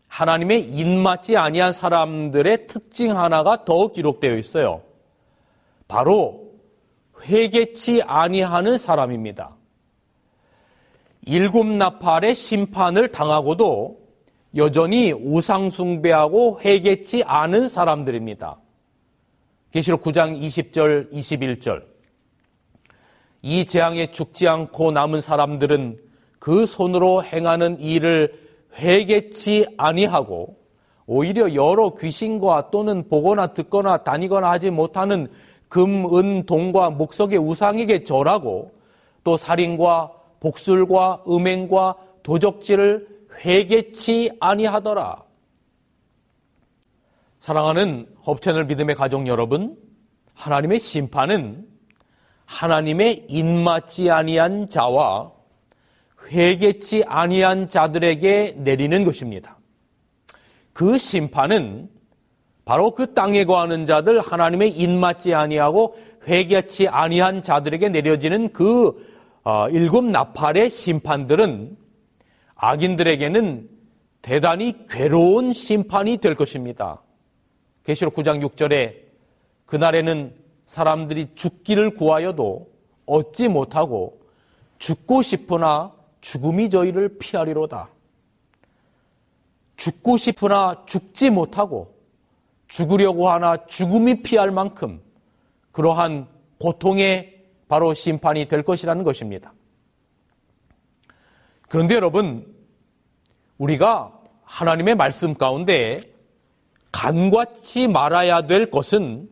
하나님의 0.07 0.63
인맞지 0.63 1.35
아니한 1.35 1.73
사람들의 1.73 2.67
특징 2.67 3.17
하나가 3.17 3.65
더 3.65 3.91
기록되어 3.91 4.37
있어요. 4.37 4.81
바로 5.87 6.51
회개치 7.23 8.01
아니하는 8.03 8.77
사람입니다. 8.77 9.55
일곱 11.25 11.65
나팔의 11.65 12.35
심판을 12.35 13.11
당하고도 13.11 13.99
여전히 14.55 15.11
우상숭배하고 15.11 16.61
회개치 16.61 17.23
않은 17.23 17.67
사람들입니다. 17.67 18.57
계시록 19.71 20.03
9장 20.03 20.39
20절, 20.39 21.11
21절. 21.11 21.94
이 23.47 23.63
재앙에 23.65 24.09
죽지 24.09 24.47
않고 24.47 24.91
남은 24.91 25.21
사람들은 25.21 25.99
그 26.39 26.65
손으로 26.65 27.23
행하는 27.23 27.79
일을 27.79 28.33
회개치 28.73 29.67
아니하고 29.77 30.57
오히려 31.05 31.53
여러 31.53 31.93
귀신과 31.93 32.71
또는 32.71 33.07
보거나 33.07 33.53
듣거나 33.53 33.97
다니거나 33.97 34.49
하지 34.49 34.71
못하는 34.71 35.27
금, 35.67 36.11
은, 36.15 36.47
동과 36.47 36.89
목석의 36.89 37.37
우상에게 37.37 38.03
절하고 38.03 38.71
또 39.23 39.37
살인과 39.37 40.11
복술과 40.39 41.25
음행과 41.29 41.97
도적질을 42.23 43.07
회개치 43.45 44.37
아니하더라. 44.39 45.23
사랑하는 47.41 48.07
허브채널 48.25 48.65
믿음의 48.65 48.95
가족 48.95 49.27
여러분, 49.27 49.77
하나님의 50.33 50.79
심판은 50.79 51.74
하나님의 52.45 53.25
인맞지 53.27 54.09
아니한 54.09 54.69
자와 54.69 55.31
회개치 56.31 57.03
아니한 57.07 57.69
자들에게 57.69 58.55
내리는 58.57 59.03
것입니다. 59.03 59.57
그 60.73 60.97
심판은 60.97 61.89
바로 62.65 62.91
그 62.91 63.13
땅에 63.13 63.45
거하는 63.45 63.85
자들 63.85 64.19
하나님의 64.19 64.71
입맞지 64.71 65.33
아니하고 65.33 65.95
회개치 66.27 66.87
아니한 66.87 67.43
자들에게 67.43 67.89
내려지는 67.89 68.51
그 68.51 68.95
어, 69.43 69.69
일곱 69.69 70.03
나팔의 70.05 70.71
심판들은 70.71 71.77
악인들에게는 72.55 73.69
대단히 74.23 74.73
괴로운 74.89 75.53
심판이 75.53 76.17
될 76.17 76.33
것입니다. 76.33 77.03
계시록 77.83 78.15
9장 78.15 78.43
6절에 78.43 78.95
그날에는 79.67 80.33
사람들이 80.65 81.29
죽기를 81.35 81.95
구하여도 81.95 82.69
얻지 83.05 83.47
못하고 83.49 84.19
죽고 84.79 85.21
싶으나 85.21 85.93
죽음이 86.21 86.69
저희를 86.69 87.17
피하리로다. 87.17 87.89
죽고 89.77 90.17
싶으나 90.17 90.83
죽지 90.85 91.29
못하고 91.29 91.95
죽으려고 92.67 93.29
하나 93.29 93.65
죽음이 93.67 94.23
피할 94.23 94.51
만큼 94.51 95.01
그러한 95.71 96.27
고통의 96.59 97.45
바로 97.67 97.93
심판이 97.93 98.47
될 98.47 98.63
것이라는 98.63 99.03
것입니다. 99.03 99.53
그런데 101.69 101.95
여러분, 101.95 102.55
우리가 103.57 104.17
하나님의 104.43 104.95
말씀 104.95 105.33
가운데 105.33 106.01
간과치 106.91 107.87
말아야 107.87 108.43
될 108.43 108.71
것은 108.71 109.29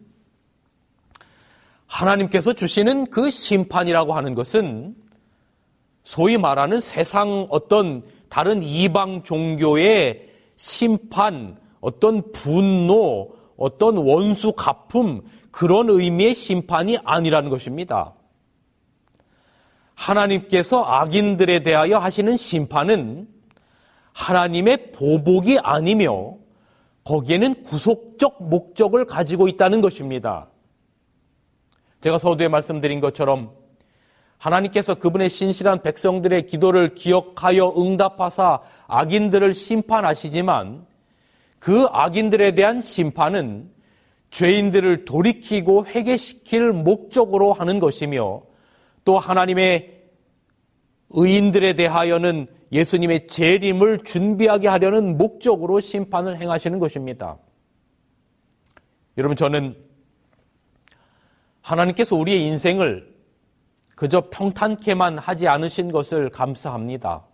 하나님께서 1.94 2.54
주시는 2.54 3.06
그 3.12 3.30
심판이라고 3.30 4.14
하는 4.14 4.34
것은 4.34 4.96
소위 6.04 6.38
말하는 6.38 6.82
세상 6.82 7.46
어떤 7.52 8.02
다른 8.30 8.64
이방 8.64 9.22
종교의 9.22 10.28
심판, 10.56 11.56
어떤 11.82 12.32
분노, 12.32 13.36
어떤 13.58 13.98
원수 13.98 14.54
갚음, 14.54 15.22
그런 15.52 15.88
의미의 15.92 16.34
심판이 16.34 16.98
아니라는 17.04 17.52
것입니다. 17.52 18.16
하나님께서 19.94 20.84
악인들에 20.84 21.62
대하여 21.62 22.00
하시는 22.00 22.36
심판은 22.36 23.28
하나님의 24.14 24.94
보복이 24.94 25.60
아니며 25.60 26.38
거기에는 27.04 27.64
구속적 27.64 28.50
목적을 28.50 29.06
가지고 29.06 29.48
있다는 29.48 29.82
것입니다. 29.82 30.48
제가 32.04 32.18
서두에 32.18 32.50
말씀드린 32.50 33.00
것처럼 33.00 33.52
하나님께서 34.38 34.96
그분의 34.96 35.30
신실한 35.30 35.84
백성들의 35.84 36.48
기도를 36.48 36.96
기억하여 36.96 37.74
응답하사 37.78 38.60
악인들을 38.88 39.54
심판하시지만 39.54 40.86
그 41.60 41.86
악인들에 41.90 42.56
대한 42.56 42.82
심판은 42.82 43.72
죄인들을 44.32 45.06
돌이키고 45.06 45.86
회개시킬 45.86 46.74
목적으로 46.74 47.54
하는 47.54 47.80
것이며 47.80 48.42
또 49.06 49.18
하나님의 49.18 50.02
의인들에 51.12 51.74
대하여는 51.74 52.48
예수님의 52.74 53.28
재림을 53.28 54.00
준비하게 54.00 54.68
하려는 54.68 55.18
목적으로 55.18 55.80
심판을 55.80 56.36
행하시는 56.42 56.80
것입니다. 56.80 57.38
여러분 59.18 59.38
저는 59.38 59.93
하나님께서 61.64 62.16
우리의 62.16 62.46
인생을 62.48 63.12
그저 63.96 64.30
평탄케만 64.30 65.18
하지 65.18 65.48
않으신 65.48 65.92
것을 65.92 66.30
감사합니다. 66.30 67.26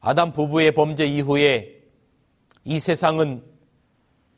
아담 0.00 0.32
부부의 0.32 0.72
범죄 0.72 1.04
이후에 1.04 1.82
이 2.64 2.78
세상은 2.80 3.42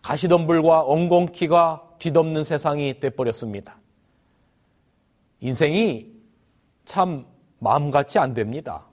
가시덤불과 0.02 0.82
엉겅퀴가 0.82 1.96
뒤덮는 1.98 2.44
세상이 2.44 3.00
돼버렸습니다. 3.00 3.76
인생이 5.40 6.10
참 6.86 7.26
마음같이 7.58 8.18
안 8.18 8.32
됩니다. 8.32 8.86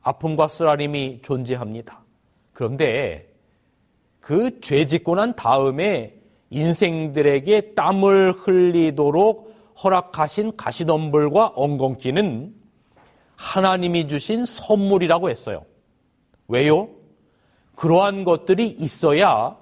아픔과 0.00 0.48
쓰라림이 0.48 1.20
존재합니다. 1.22 2.02
그런데 2.52 3.30
그 4.20 4.60
죄 4.60 4.86
짓고 4.86 5.16
난 5.16 5.36
다음에 5.36 6.15
인생들에게 6.50 7.74
땀을 7.74 8.32
흘리도록 8.32 9.54
허락하신 9.82 10.56
가시덤불과 10.56 11.52
엉겅퀴는 11.54 12.54
하나님이 13.36 14.08
주신 14.08 14.46
선물이라고 14.46 15.28
했어요. 15.28 15.64
왜요? 16.48 16.88
그러한 17.74 18.24
것들이 18.24 18.68
있어야 18.68 19.56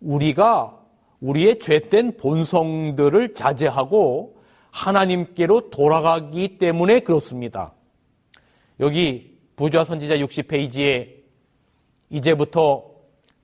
우리가 0.00 0.78
우리의 1.20 1.58
죄된 1.58 2.16
본성들을 2.16 3.34
자제하고 3.34 4.36
하나님께로 4.70 5.70
돌아가기 5.70 6.58
때문에 6.58 7.00
그렇습니다. 7.00 7.72
여기 8.80 9.38
부좌 9.56 9.84
선지자 9.84 10.16
60페이지에 10.16 11.22
이제부터 12.10 12.84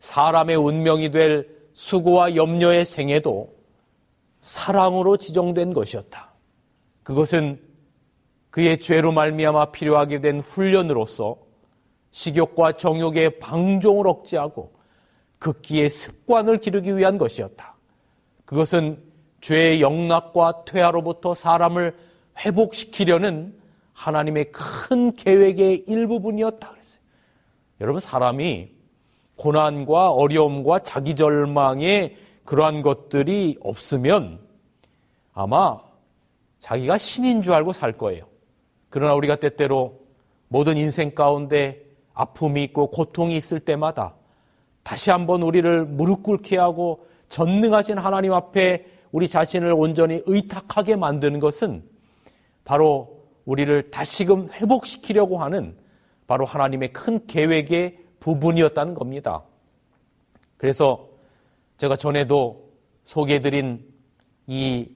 사람의 0.00 0.56
운명이 0.56 1.10
될 1.10 1.57
수고와 1.78 2.34
염려의 2.34 2.84
생애도 2.84 3.54
사랑으로 4.40 5.16
지정된 5.16 5.72
것이었다. 5.72 6.32
그것은 7.04 7.62
그의 8.50 8.80
죄로 8.80 9.12
말미암아 9.12 9.70
필요하게 9.70 10.20
된 10.20 10.40
훈련으로서 10.40 11.36
식욕과 12.10 12.78
정욕의 12.78 13.38
방종을 13.38 14.08
억제하고 14.08 14.72
극기의 15.38 15.88
습관을 15.88 16.58
기르기 16.58 16.96
위한 16.96 17.16
것이었다. 17.16 17.76
그것은 18.44 19.00
죄의 19.40 19.80
영락과 19.80 20.64
퇴화로부터 20.64 21.32
사람을 21.32 21.96
회복시키려는 22.44 23.56
하나님의 23.92 24.50
큰 24.50 25.14
계획의 25.14 25.84
일부분이었다 25.86 26.70
그랬어요. 26.70 27.00
여러분 27.80 28.00
사람이 28.00 28.77
고난과 29.38 30.10
어려움과 30.10 30.80
자기 30.80 31.14
절망에 31.14 32.16
그러한 32.44 32.82
것들이 32.82 33.56
없으면 33.60 34.40
아마 35.32 35.78
자기가 36.58 36.98
신인 36.98 37.42
줄 37.42 37.54
알고 37.54 37.72
살 37.72 37.92
거예요. 37.92 38.26
그러나 38.90 39.14
우리가 39.14 39.36
때때로 39.36 40.00
모든 40.48 40.76
인생 40.76 41.14
가운데 41.14 41.82
아픔이 42.14 42.64
있고 42.64 42.90
고통이 42.90 43.36
있을 43.36 43.60
때마다 43.60 44.14
다시 44.82 45.10
한번 45.10 45.42
우리를 45.42 45.84
무릎 45.84 46.22
꿇게 46.22 46.56
하고 46.58 47.06
전능하신 47.28 47.98
하나님 47.98 48.32
앞에 48.32 48.86
우리 49.12 49.28
자신을 49.28 49.72
온전히 49.72 50.22
의탁하게 50.26 50.96
만드는 50.96 51.38
것은 51.38 51.84
바로 52.64 53.18
우리를 53.44 53.90
다시금 53.90 54.48
회복시키려고 54.52 55.38
하는 55.38 55.76
바로 56.26 56.44
하나님의 56.44 56.92
큰 56.92 57.26
계획의 57.26 58.07
부분이었다는 58.20 58.94
겁니다. 58.94 59.42
그래서 60.56 61.08
제가 61.76 61.96
전에도 61.96 62.68
소개해드린 63.04 63.84
이 64.46 64.88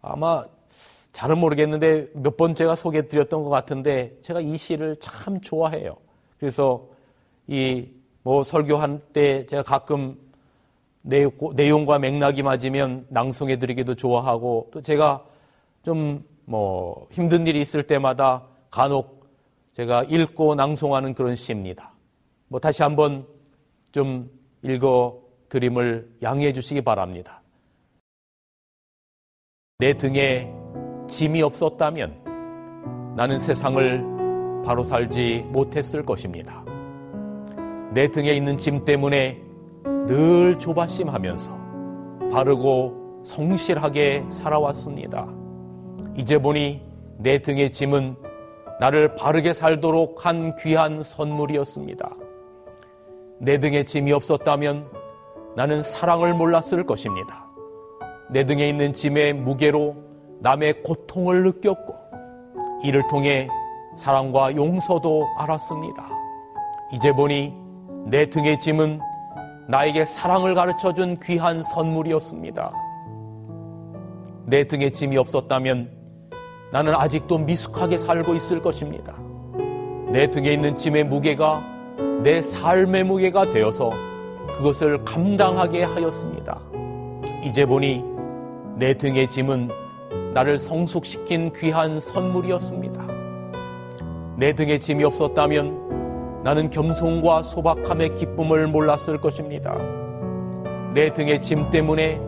아마 0.00 0.44
잘은 1.12 1.38
모르겠는데 1.38 2.08
몇 2.14 2.36
번째가 2.36 2.74
소개해드렸던 2.74 3.42
것 3.42 3.48
같은데 3.48 4.16
제가 4.22 4.40
이 4.40 4.56
시를 4.56 4.96
참 5.00 5.40
좋아해요. 5.40 5.96
그래서 6.38 6.86
이 7.46 7.88
뭐 8.24 8.42
설교할 8.42 9.00
때 9.12 9.44
제가 9.44 9.62
가끔 9.62 10.16
내용과 11.02 11.98
맥락이 11.98 12.42
맞으면 12.42 13.06
낭송해드리기도 13.10 13.94
좋아하고 13.94 14.70
또 14.72 14.80
제가 14.80 15.24
좀 15.84 16.24
뭐 16.46 17.06
힘든 17.10 17.46
일이 17.46 17.60
있을 17.60 17.82
때마다 17.84 18.42
간혹 18.70 19.30
제가 19.72 20.04
읽고 20.04 20.54
낭송하는 20.54 21.14
그런 21.14 21.36
시입니다. 21.36 21.93
뭐 22.54 22.60
다시 22.60 22.84
한번 22.84 23.26
좀 23.90 24.30
읽어 24.62 25.20
드림을 25.48 26.08
양해해 26.22 26.52
주시기 26.52 26.82
바랍니다. 26.82 27.42
내 29.80 29.92
등에 29.94 30.54
짐이 31.08 31.42
없었다면 31.42 33.14
나는 33.16 33.40
세상을 33.40 34.62
바로 34.64 34.84
살지 34.84 35.46
못했을 35.48 36.06
것입니다. 36.06 36.64
내 37.92 38.08
등에 38.12 38.30
있는 38.34 38.56
짐 38.56 38.84
때문에 38.84 39.42
늘 40.06 40.56
조바심하면서 40.60 41.58
바르고 42.30 43.22
성실하게 43.24 44.26
살아왔습니다. 44.30 45.26
이제 46.16 46.38
보니 46.38 46.88
내 47.18 47.40
등의 47.40 47.72
짐은 47.72 48.14
나를 48.78 49.16
바르게 49.16 49.54
살도록 49.54 50.24
한 50.24 50.54
귀한 50.54 51.02
선물이었습니다. 51.02 52.23
내 53.38 53.58
등에 53.58 53.84
짐이 53.84 54.12
없었다면 54.12 54.86
나는 55.56 55.82
사랑을 55.82 56.34
몰랐을 56.34 56.84
것입니다. 56.86 57.46
내 58.30 58.44
등에 58.44 58.68
있는 58.68 58.92
짐의 58.92 59.34
무게로 59.34 59.94
남의 60.40 60.82
고통을 60.82 61.44
느꼈고 61.44 61.94
이를 62.82 63.06
통해 63.08 63.48
사랑과 63.96 64.54
용서도 64.54 65.26
알았습니다. 65.38 66.08
이제 66.92 67.12
보니 67.12 67.54
내 68.06 68.28
등의 68.28 68.58
짐은 68.58 69.00
나에게 69.68 70.04
사랑을 70.04 70.54
가르쳐 70.54 70.92
준 70.92 71.18
귀한 71.20 71.62
선물이었습니다. 71.62 72.72
내 74.46 74.64
등에 74.64 74.90
짐이 74.90 75.16
없었다면 75.16 75.90
나는 76.72 76.94
아직도 76.94 77.38
미숙하게 77.38 77.96
살고 77.96 78.34
있을 78.34 78.60
것입니다. 78.60 79.16
내 80.10 80.30
등에 80.30 80.52
있는 80.52 80.76
짐의 80.76 81.04
무게가 81.04 81.73
내 82.24 82.40
삶의 82.40 83.04
무게가 83.04 83.50
되어서 83.50 83.90
그것을 84.56 85.04
감당하게 85.04 85.82
하였습니다. 85.82 86.58
이제 87.42 87.66
보니 87.66 88.02
내 88.78 88.94
등의 88.94 89.28
짐은 89.28 89.68
나를 90.32 90.56
성숙시킨 90.56 91.52
귀한 91.54 92.00
선물이었습니다. 92.00 93.06
내 94.38 94.54
등에 94.54 94.78
짐이 94.78 95.04
없었다면 95.04 96.42
나는 96.44 96.70
겸손과 96.70 97.42
소박함의 97.42 98.14
기쁨을 98.14 98.68
몰랐을 98.68 99.20
것입니다. 99.20 99.76
내 100.94 101.12
등의 101.12 101.42
짐 101.42 101.68
때문에 101.68 102.18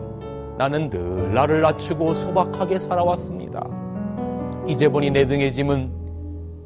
나는 0.59 0.91
늘 0.91 1.33
나를 1.33 1.61
낮추고 1.61 2.13
소박하게 2.13 2.77
살아왔습니다. 2.77 3.67
이제 4.67 4.89
보니 4.89 5.09
내 5.09 5.25
등의 5.25 5.51
짐은 5.51 5.91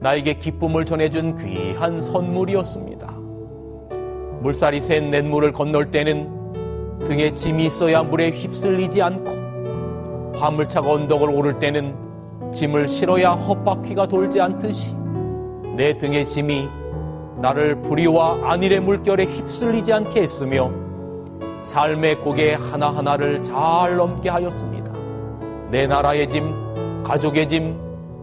나에게 0.01 0.33
기쁨을 0.33 0.83
전해준 0.83 1.37
귀한 1.37 2.01
선물이었습니다. 2.01 3.20
물살이 4.41 4.81
센 4.81 5.11
냇물을 5.11 5.53
건널 5.53 5.91
때는 5.91 6.99
등에 7.05 7.31
짐이 7.31 7.65
있어야 7.65 8.01
물에 8.01 8.31
휩쓸리지 8.31 9.01
않고 9.01 10.33
화물차가 10.35 10.91
언덕을 10.91 11.29
오를 11.29 11.59
때는 11.59 11.95
짐을 12.51 12.87
실어야 12.87 13.31
헛바퀴가 13.33 14.07
돌지 14.07 14.41
않듯이 14.41 14.95
내 15.75 15.95
등의 15.97 16.25
짐이 16.25 16.67
나를 17.37 17.81
불의와 17.81 18.51
안일의 18.51 18.79
물결에 18.81 19.25
휩쓸리지 19.25 19.93
않게 19.93 20.21
했으며 20.21 20.71
삶의 21.61 22.21
고개 22.21 22.53
하나하나를 22.53 23.43
잘 23.43 23.95
넘게 23.95 24.29
하였습니다. 24.29 24.91
내 25.69 25.85
나라의 25.85 26.27
짐, 26.27 27.03
가족의 27.03 27.47
짐, 27.47 27.79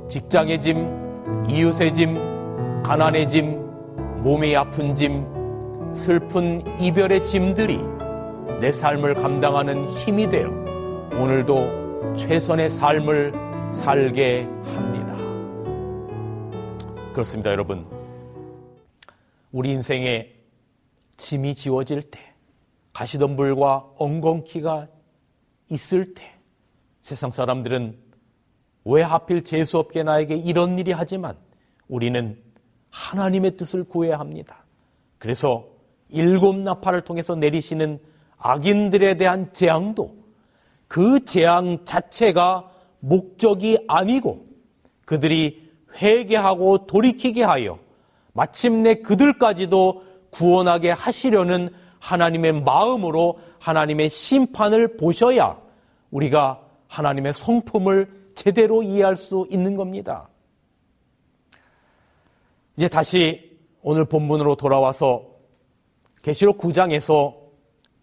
직장의 0.08 0.60
짐, 0.60 1.46
이웃의 1.48 1.94
짐, 1.94 2.82
가난의 2.82 3.28
짐, 3.28 3.60
몸이 4.22 4.54
아픈 4.56 4.94
짐, 4.94 5.37
슬픈 5.94 6.62
이별의 6.80 7.24
짐들이 7.24 7.78
내 8.60 8.72
삶을 8.72 9.14
감당하는 9.14 9.88
힘이 9.90 10.28
되어 10.28 10.48
오늘도 11.12 12.14
최선의 12.16 12.68
삶을 12.70 13.32
살게 13.72 14.44
합니다. 14.64 15.16
그렇습니다, 17.12 17.50
여러분. 17.50 17.86
우리 19.50 19.72
인생에 19.72 20.32
짐이 21.16 21.54
지워질 21.54 22.02
때, 22.02 22.20
가시덤불과 22.92 23.94
엉겅퀴가 23.98 24.88
있을 25.70 26.14
때 26.14 26.22
세상 27.00 27.30
사람들은 27.30 27.98
왜 28.84 29.02
하필 29.02 29.42
재수없게 29.44 30.02
나에게 30.02 30.36
이런 30.36 30.78
일이 30.78 30.92
하지만 30.92 31.36
우리는 31.88 32.38
하나님의 32.90 33.56
뜻을 33.56 33.84
구해야 33.84 34.18
합니다. 34.18 34.64
그래서 35.18 35.67
일곱 36.10 36.56
나팔을 36.56 37.02
통해서 37.02 37.34
내리시는 37.34 37.98
악인들에 38.38 39.16
대한 39.16 39.52
재앙도 39.52 40.16
그 40.86 41.24
재앙 41.24 41.84
자체가 41.84 42.70
목적이 43.00 43.78
아니고 43.86 44.44
그들이 45.04 45.68
회개하고 46.00 46.86
돌이키게 46.86 47.42
하여 47.42 47.78
마침내 48.32 48.96
그들까지도 48.96 50.04
구원하게 50.30 50.90
하시려는 50.90 51.70
하나님의 51.98 52.62
마음으로 52.62 53.38
하나님의 53.58 54.10
심판을 54.10 54.96
보셔야 54.96 55.58
우리가 56.10 56.60
하나님의 56.86 57.34
성품을 57.34 58.30
제대로 58.34 58.82
이해할 58.82 59.16
수 59.16 59.46
있는 59.50 59.76
겁니다. 59.76 60.28
이제 62.76 62.88
다시 62.88 63.58
오늘 63.82 64.04
본문으로 64.04 64.54
돌아와서 64.54 65.26
계시록 66.22 66.58
9장에서 66.58 67.34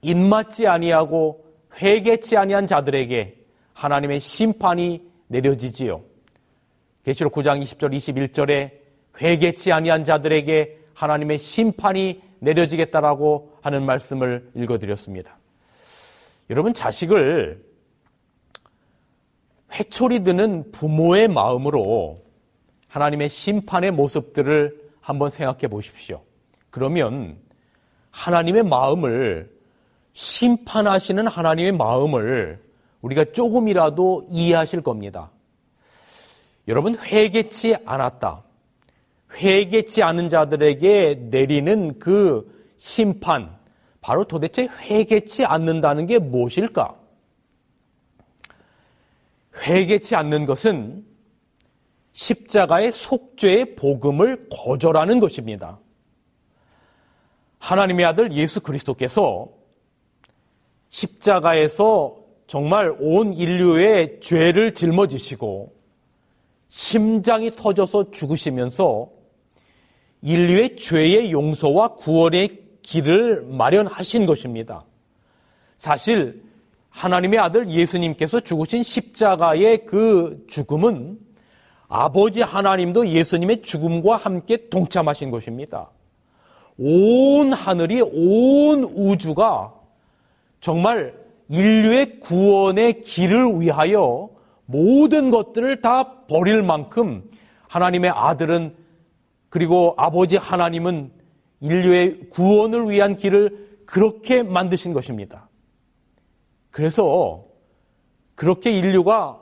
입맞지 0.01 0.67
아니하고 0.67 1.45
회개치 1.81 2.37
아니한 2.37 2.67
자들에게 2.67 3.37
하나님의 3.73 4.19
심판이 4.19 5.03
내려지지요. 5.27 6.01
계시록 7.03 7.33
9장 7.33 7.61
20절 7.61 7.95
21절에 7.95 8.71
회개치 9.21 9.71
아니한 9.71 10.03
자들에게 10.03 10.79
하나님의 10.93 11.39
심판이 11.39 12.21
내려지겠다라고 12.39 13.57
하는 13.61 13.85
말씀을 13.85 14.51
읽어드렸습니다. 14.55 15.37
여러분, 16.49 16.73
자식을 16.73 17.63
회초리 19.73 20.23
드는 20.23 20.71
부모의 20.71 21.27
마음으로 21.27 22.23
하나님의 22.87 23.29
심판의 23.29 23.91
모습들을 23.91 24.85
한번 25.01 25.29
생각해 25.29 25.67
보십시오. 25.67 26.21
그러면 26.69 27.37
하나님의 28.15 28.63
마음을 28.63 29.51
심판하시는 30.13 31.27
하나님의 31.27 31.73
마음을 31.73 32.63
우리가 33.01 33.25
조금이라도 33.25 34.25
이해하실 34.29 34.81
겁니다. 34.81 35.29
여러분, 36.69 36.97
회개치 36.97 37.75
않았다. 37.85 38.41
회개치 39.33 40.01
않은 40.01 40.29
자들에게 40.29 41.27
내리는 41.29 41.99
그 41.99 42.49
심판, 42.77 43.53
바로 43.99 44.23
도대체 44.23 44.69
회개치 44.81 45.43
않는다는 45.43 46.05
게 46.05 46.17
무엇일까? 46.17 46.95
회개치 49.67 50.15
않는 50.15 50.45
것은 50.45 51.05
십자가의 52.13 52.93
속죄의 52.93 53.75
복음을 53.75 54.47
거절하는 54.49 55.19
것입니다. 55.19 55.79
하나님의 57.59 58.05
아들 58.05 58.31
예수 58.31 58.61
그리스도께서 58.61 59.49
십자가에서 60.89 62.17
정말 62.47 62.95
온 62.99 63.33
인류의 63.33 64.19
죄를 64.21 64.73
짊어지시고 64.73 65.73
심장이 66.67 67.51
터져서 67.51 68.11
죽으시면서 68.11 69.09
인류의 70.21 70.77
죄의 70.77 71.31
용서와 71.31 71.95
구원의 71.95 72.61
길을 72.81 73.45
마련하신 73.45 74.25
것입니다. 74.25 74.85
사실 75.77 76.43
하나님의 76.89 77.39
아들 77.39 77.69
예수님께서 77.69 78.39
죽으신 78.39 78.83
십자가의 78.83 79.85
그 79.85 80.45
죽음은 80.47 81.19
아버지 81.87 82.41
하나님도 82.41 83.09
예수님의 83.09 83.61
죽음과 83.61 84.15
함께 84.15 84.69
동참하신 84.69 85.29
것입니다. 85.29 85.89
온 86.77 87.53
하늘이 87.53 88.01
온 88.01 88.83
우주가 88.83 89.73
정말 90.59 91.13
인류의 91.49 92.19
구원의 92.19 93.01
길을 93.01 93.61
위하여 93.61 94.29
모든 94.65 95.29
것들을 95.29 95.81
다 95.81 96.25
버릴 96.27 96.63
만큼 96.63 97.23
하나님의 97.67 98.11
아들은 98.11 98.75
그리고 99.49 99.93
아버지 99.97 100.37
하나님은 100.37 101.11
인류의 101.61 102.29
구원을 102.29 102.89
위한 102.89 103.15
길을 103.15 103.83
그렇게 103.85 104.43
만드신 104.43 104.93
것입니다. 104.93 105.47
그래서 106.71 107.45
그렇게 108.33 108.71
인류가 108.71 109.39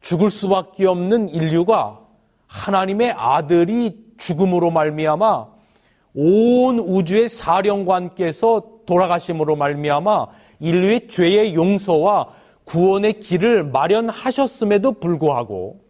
죽을 0.00 0.30
수밖에 0.30 0.86
없는 0.86 1.28
인류가 1.28 2.00
하나님의 2.46 3.12
아들이 3.12 4.04
죽음으로 4.16 4.70
말미암아 4.70 5.48
온 6.14 6.78
우주의 6.78 7.28
사령관께서 7.28 8.62
돌아가심으로 8.86 9.56
말미암아 9.56 10.26
인류의 10.60 11.08
죄의 11.08 11.54
용서와 11.54 12.28
구원의 12.64 13.20
길을 13.20 13.64
마련하셨음에도 13.64 14.92
불구하고 14.92 15.80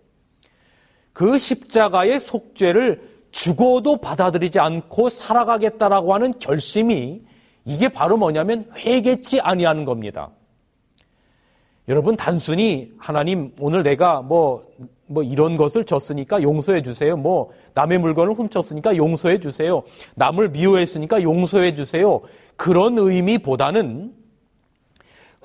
그 1.12 1.38
십자가의 1.38 2.20
속죄를 2.20 3.11
죽어도 3.30 3.96
받아들이지 3.96 4.61
않고 4.61 5.08
살아가겠다라고 5.08 6.14
하는 6.14 6.32
결심이 6.38 7.22
이게 7.64 7.88
바로 7.88 8.16
뭐냐면 8.16 8.70
회개치 8.76 9.40
아니하는 9.40 9.85
겁니다. 9.85 10.30
여러분 11.88 12.16
단순히 12.16 12.92
하나님 12.98 13.52
오늘 13.58 13.82
내가 13.82 14.22
뭐 14.22 14.64
뭐뭐 15.12 15.22
이런 15.22 15.57
것을 15.57 15.85
졌으니까 15.85 16.42
용서해 16.42 16.83
주세요. 16.83 17.16
뭐 17.16 17.51
남의 17.75 17.98
물건을 17.98 18.33
훔쳤으니까 18.35 18.96
용서해 18.96 19.38
주세요. 19.40 19.83
남을 20.14 20.51
미워했으니까 20.51 21.22
용서해 21.22 21.75
주세요. 21.75 22.20
그런 22.57 22.98
의미보다는 22.98 24.12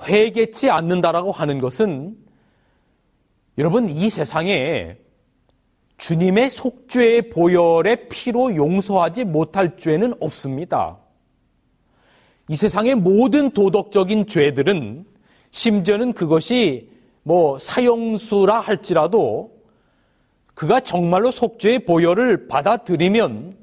회개치 0.02 0.70
않는다라고 0.70 1.32
하는 1.32 1.58
것은 1.60 2.16
여러분 3.58 3.88
이 3.88 4.08
세상에 4.10 4.96
주님의 5.96 6.50
속죄의 6.50 7.30
보혈의 7.30 8.08
피로 8.08 8.54
용서하지 8.54 9.24
못할 9.24 9.76
죄는 9.76 10.14
없습니다. 10.20 10.98
이 12.48 12.56
세상의 12.56 12.94
모든 12.94 13.50
도덕적인 13.50 14.26
죄들은 14.26 15.04
심지어는 15.50 16.12
그것이 16.12 16.90
뭐 17.24 17.58
사형수라 17.58 18.60
할지라도 18.60 19.57
그가 20.58 20.80
정말로 20.80 21.30
속죄의 21.30 21.84
보혈을 21.86 22.48
받아들이면 22.48 23.56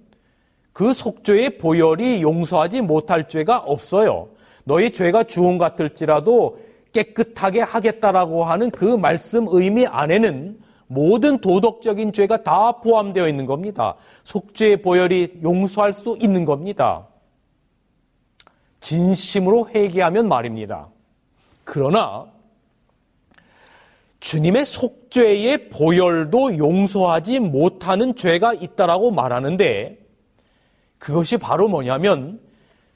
그 0.71 0.93
속죄의 0.93 1.57
보혈이 1.57 2.21
용서하지 2.21 2.79
못할 2.79 3.27
죄가 3.27 3.57
없어요. 3.57 4.29
너희 4.63 4.91
죄가 4.91 5.23
주홍 5.23 5.57
같을지라도 5.57 6.57
깨끗하게 6.93 7.59
하겠다라고 7.59 8.45
하는 8.45 8.71
그 8.71 8.85
말씀 8.85 9.45
의미 9.49 9.85
안에는 9.85 10.57
모든 10.87 11.39
도덕적인 11.39 12.13
죄가 12.13 12.43
다 12.43 12.71
포함되어 12.79 13.27
있는 13.27 13.45
겁니다. 13.45 13.95
속죄의 14.23 14.81
보혈이 14.81 15.41
용서할 15.43 15.93
수 15.93 16.17
있는 16.21 16.45
겁니다. 16.45 17.07
진심으로 18.79 19.67
회개하면 19.67 20.29
말입니다. 20.29 20.87
그러나 21.65 22.34
주님의 24.25 24.65
속죄의 24.65 25.69
보혈도 25.69 26.57
용서하지 26.57 27.37
못하는 27.41 28.15
죄가 28.15 28.55
있다라고 28.55 29.11
말하는데 29.11 29.99
그것이 30.97 31.37
바로 31.37 31.67
뭐냐면 31.67 32.39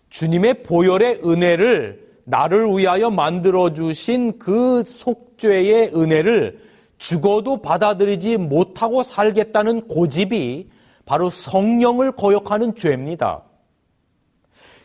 주님의 0.10 0.64
보혈의 0.64 1.22
은혜를 1.24 2.04
나를 2.24 2.76
위하여 2.76 3.12
만들어 3.12 3.74
주신 3.76 4.40
그 4.40 4.84
속죄의 4.84 5.92
은혜를 5.94 6.62
죽어도 6.98 7.62
받아들이지 7.62 8.38
못하고 8.38 9.04
살겠다는 9.04 9.88
고집이 9.88 10.72
바로 11.06 11.30
성령을 11.30 12.14
거역하는 12.14 12.74
죄입니다. 12.74 13.44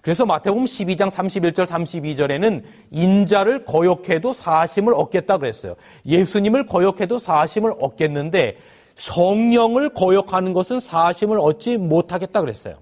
그래서 0.05 0.27
마태복음 0.27 0.67
12장 0.67 1.11
31절 1.11 1.65
32절에는 1.65 2.63
인자를 2.91 3.65
거역해도 3.65 4.35
사심을 4.35 4.93
얻겠다 4.93 5.39
그랬어요. 5.39 5.77
예수님을 6.05 6.67
거역해도 6.67 7.19
사심을 7.19 7.73
얻겠는데 7.81 8.59
성령을 8.97 9.95
거역하는 9.95 10.53
것은 10.53 10.79
사심을 10.79 11.39
얻지 11.41 11.79
못하겠다 11.79 12.39
그랬어요. 12.43 12.77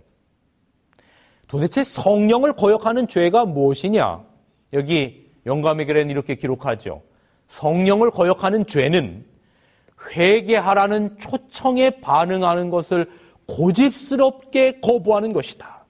도대체 1.47 1.85
성령을 1.85 2.55
거역하는 2.55 3.07
죄가 3.07 3.47
무엇이냐? 3.47 4.25
여기 4.73 5.31
영감의 5.47 5.87
글에는 5.87 6.11
이렇게 6.11 6.35
기록하죠. 6.35 7.03
성령을 7.47 8.11
거역하는 8.11 8.67
죄는 8.67 9.25
회개하라는 10.11 11.19
초청에 11.19 12.01
반응하는 12.01 12.69
것을 12.69 13.09
고집스럽게 13.47 14.81
거부하는 14.81 15.33
것이다. 15.33 15.82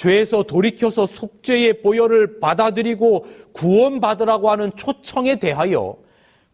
죄에서 0.00 0.44
돌이켜서 0.44 1.04
속죄의 1.04 1.82
보혈을 1.82 2.40
받아들이고 2.40 3.26
구원받으라고 3.52 4.50
하는 4.50 4.74
초청에 4.74 5.38
대하여 5.38 5.94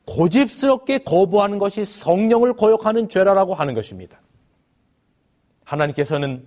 고집스럽게 0.05 0.99
거부하는 0.99 1.61
것이 1.61 1.85
성령을 1.85 2.55
거역하는 2.55 3.09
죄라라고 3.09 3.55
하는 3.55 3.75
것입니다. 3.75 4.21
하나님께서는 5.63 6.45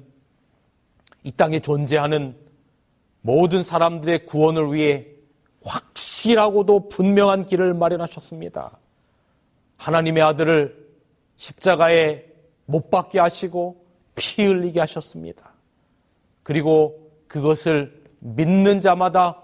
이 1.23 1.31
땅에 1.31 1.62
존재하는 1.62 2.35
모든 3.21 3.63
사람들의 3.63 4.25
구원을 4.25 4.73
위해 4.73 5.07
확실하고도 5.63 6.89
분명한 6.89 7.45
길을 7.45 7.75
마련하셨습니다. 7.75 8.77
하나님의 9.77 10.21
아들을 10.21 10.89
십자가에 11.38 12.25
못 12.65 12.89
박게 12.89 13.19
하시고 13.19 13.85
피 14.15 14.43
흘리게 14.43 14.81
하셨습니다. 14.81 15.48
그리고 16.43 17.12
그것을 17.28 18.04
믿는 18.19 18.82
자마다 18.82 19.43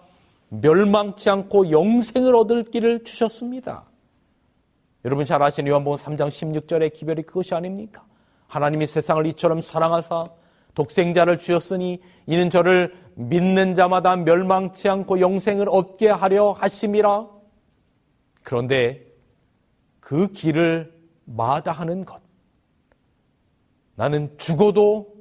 멸망치 0.49 1.29
않고 1.29 1.71
영생을 1.71 2.35
얻을 2.35 2.63
길을 2.65 3.03
주셨습니다. 3.03 3.85
여러분 5.03 5.25
잘 5.25 5.41
아시는 5.41 5.69
요한복음 5.69 5.97
3장 5.97 6.27
16절의 6.29 6.93
기별이 6.93 7.23
그것이 7.23 7.53
아닙니까? 7.53 8.03
하나님이 8.47 8.87
세상을 8.87 9.25
이처럼 9.27 9.61
사랑하사 9.61 10.25
독생자를 10.73 11.37
주셨으니 11.37 12.01
이는 12.27 12.49
저를 12.49 12.93
믿는 13.15 13.73
자마다 13.73 14.15
멸망치 14.15 14.89
않고 14.89 15.19
영생을 15.19 15.67
얻게 15.69 16.09
하려 16.09 16.51
하심이라. 16.51 17.27
그런데 18.43 19.05
그 19.99 20.31
길을 20.31 20.93
마다하는 21.25 22.05
것. 22.05 22.21
나는 23.95 24.37
죽어도 24.37 25.14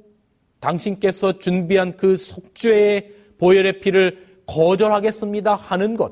당신께서 0.65 1.37
준비한 1.37 1.95
그 1.95 2.17
속죄의 2.17 3.13
보혈의 3.37 3.81
피를 3.81 4.41
거절하겠습니다 4.47 5.53
하는 5.53 5.95
것. 5.95 6.11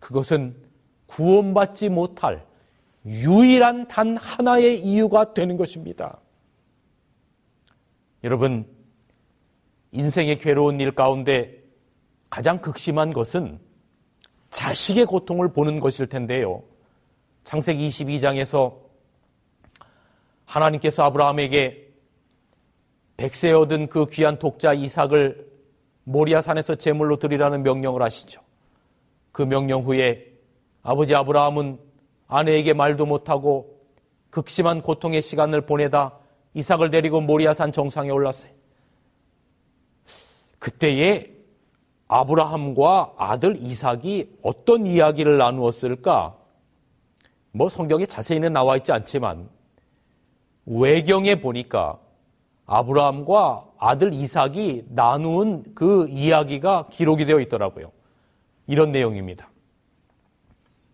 그것은 0.00 0.56
구원받지 1.06 1.88
못할 1.88 2.44
유일한 3.04 3.86
단 3.86 4.16
하나의 4.16 4.80
이유가 4.80 5.32
되는 5.32 5.56
것입니다. 5.56 6.18
여러분, 8.24 8.66
인생의 9.92 10.40
괴로운 10.40 10.80
일 10.80 10.90
가운데 10.90 11.62
가장 12.28 12.60
극심한 12.60 13.12
것은 13.12 13.60
자식의 14.50 15.06
고통을 15.06 15.52
보는 15.52 15.78
것일 15.78 16.08
텐데요. 16.08 16.64
창세기 17.44 17.88
22장에서 17.88 18.74
하나님께서 20.44 21.04
아브라함에게 21.04 21.85
백세 23.16 23.52
얻은 23.52 23.88
그 23.88 24.06
귀한 24.06 24.38
독자 24.38 24.72
이삭을 24.72 25.46
모리아산에서 26.04 26.76
제물로 26.76 27.16
드리라는 27.16 27.62
명령을 27.62 28.02
하시죠. 28.02 28.42
그 29.32 29.42
명령 29.42 29.82
후에 29.82 30.32
아버지 30.82 31.14
아브라함은 31.14 31.78
아내에게 32.28 32.72
말도 32.74 33.06
못하고 33.06 33.80
극심한 34.30 34.82
고통의 34.82 35.22
시간을 35.22 35.62
보내다 35.62 36.18
이삭을 36.54 36.90
데리고 36.90 37.20
모리아산 37.20 37.72
정상에 37.72 38.10
올랐어요. 38.10 38.52
그때에 40.58 41.32
아브라함과 42.08 43.14
아들 43.16 43.56
이삭이 43.56 44.38
어떤 44.42 44.86
이야기를 44.86 45.38
나누었을까? 45.38 46.36
뭐 47.52 47.68
성경에 47.68 48.06
자세히는 48.06 48.52
나와 48.52 48.76
있지 48.76 48.92
않지만 48.92 49.48
외경에 50.66 51.36
보니까 51.36 51.98
아브라함과 52.66 53.64
아들 53.78 54.12
이삭이 54.12 54.86
나누은 54.88 55.74
그 55.74 56.08
이야기가 56.08 56.88
기록이 56.90 57.24
되어 57.24 57.40
있더라고요. 57.40 57.92
이런 58.66 58.92
내용입니다. 58.92 59.48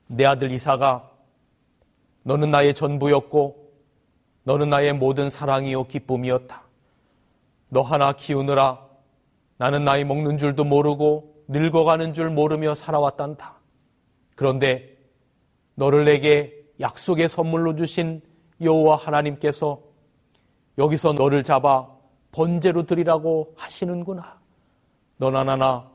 내 0.09 0.27
아들 0.27 0.51
이삭아, 0.51 1.09
너는 2.25 2.51
나의 2.51 2.75
전부였고 2.75 3.73
너는 4.45 4.71
나의 4.71 4.95
모든 4.95 5.31
사랑이요 5.31 5.85
기쁨이었다. 5.85 6.63
너 7.69 7.81
하나 7.81 8.13
키우느라 8.13 8.87
나는 9.57 9.85
나이 9.85 10.05
먹는 10.05 10.39
줄도 10.39 10.65
모르고 10.65 11.45
늙어가는 11.49 12.13
줄 12.13 12.31
모르며 12.31 12.75
살아왔단다. 12.75 13.55
그런데 14.35 14.99
너를 15.75 16.05
내게 16.05 16.53
약속의 16.81 17.29
선물로 17.29 17.77
주신 17.77 18.21
여호와 18.61 18.97
하나님께서 18.97 19.81
여기서 20.79 21.13
너를 21.13 21.43
잡아 21.43 21.89
번제로 22.31 22.85
드리라고 22.85 23.55
하시는구나. 23.57 24.41
너나 25.17 25.45
나나 25.45 25.91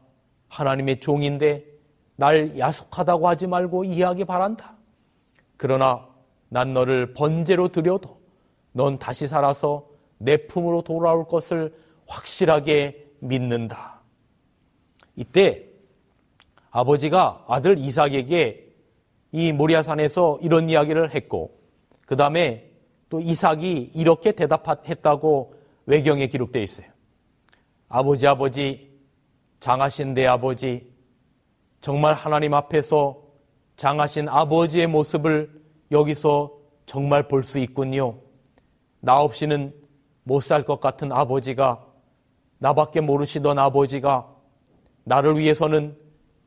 하나님의 0.50 1.00
종인데 1.00 1.66
날 2.16 2.58
야속하다고 2.58 3.28
하지 3.28 3.48
말고 3.48 3.84
이해하기 3.84 4.26
바란다. 4.26 4.76
그러나 5.58 6.08
난 6.50 6.74
너를 6.74 7.14
번제로 7.14 7.68
드려도 7.68 8.20
넌 8.72 9.00
다시 9.00 9.28
살아서 9.28 9.88
내 10.18 10.48
품으로 10.48 10.84
돌아올 10.84 11.28
것을 11.28 11.74
확실하게 12.08 13.08
믿는다. 13.20 14.00
이때 15.16 15.68
아버지가 16.70 17.46
아들 17.48 17.78
이삭에게 17.78 18.68
이 19.32 19.52
모리아산에서 19.52 20.40
이런 20.42 20.70
이야기를 20.70 21.14
했고, 21.14 21.60
그 22.06 22.16
다음에 22.16 22.67
또 23.10 23.20
이삭이 23.20 23.92
이렇게 23.94 24.32
대답했다고 24.32 25.54
외경에 25.86 26.28
기록되어 26.28 26.62
있어요. 26.62 26.88
아버지, 27.90 28.28
아버지, 28.28 28.92
장하신 29.60 30.14
내 30.14 30.26
아버지, 30.26 30.92
정말 31.80 32.14
하나님 32.14 32.54
앞에서 32.54 33.22
장하신 33.78 34.28
아버지의 34.28 34.88
모습을 34.88 35.62
여기서 35.92 36.52
정말 36.86 37.28
볼 37.28 37.44
수 37.44 37.60
있군요. 37.60 38.18
나 39.00 39.20
없이는 39.22 39.74
못 40.24 40.42
살 40.42 40.64
것 40.64 40.82
같은 40.82 41.12
아버지가 41.12 41.86
나밖에 42.60 43.00
모르시던 43.02 43.58
아버지가 43.60 44.28
나를 45.06 45.38
위해서는 45.38 45.96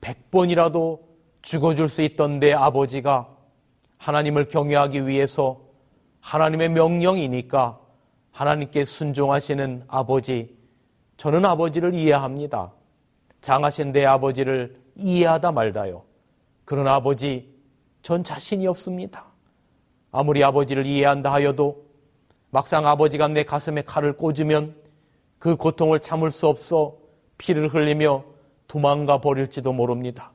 백번이라도 0.03 1.09
죽어줄 1.41 1.89
수 1.89 2.03
있던 2.03 2.41
내 2.41 2.53
아버지가 2.53 3.29
하나님을 3.97 4.49
경외하기 4.49 5.07
위해서 5.07 5.61
하나님의 6.21 6.71
명령이니까 6.71 7.79
하나님께 8.31 8.85
순종하시는 8.85 9.85
아버지, 9.89 10.57
저는 11.17 11.45
아버지를 11.45 11.95
이해합니다. 11.95 12.73
장하신 13.43 13.93
내 13.93 14.05
아버지를 14.05 14.81
이해하다 14.97 15.53
말다요. 15.53 16.05
그런 16.65 16.87
아버지, 16.87 17.53
전 18.03 18.23
자신이 18.25 18.67
없습니다. 18.67 19.27
아무리 20.13 20.43
아버지를 20.43 20.87
이해한다 20.87 21.33
하여도 21.33 21.85
막상 22.51 22.87
아버지가 22.87 23.29
내 23.29 23.45
가슴에 23.45 23.83
칼을 23.83 24.15
꽂으면 24.15 24.75
그 25.39 25.57
고통을 25.57 26.01
참을 26.01 26.31
수 26.31 26.49
없어 26.49 26.97
피를 27.39 27.69
흘리며 27.69 28.25
도망가 28.67 29.21
버릴지도 29.21 29.73
모릅니다. 29.73 30.33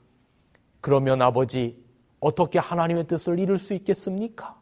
그러면 0.80 1.22
아버지, 1.22 1.82
어떻게 2.20 2.58
하나님의 2.58 3.06
뜻을 3.06 3.38
이룰 3.38 3.58
수 3.58 3.74
있겠습니까? 3.74 4.56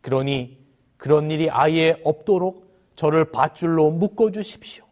그러니 0.00 0.65
그런 0.96 1.30
일이 1.30 1.50
아예 1.50 2.00
없도록 2.04 2.66
저를 2.94 3.30
밧줄로 3.30 3.90
묶어 3.90 4.30
주십시오. 4.30 4.84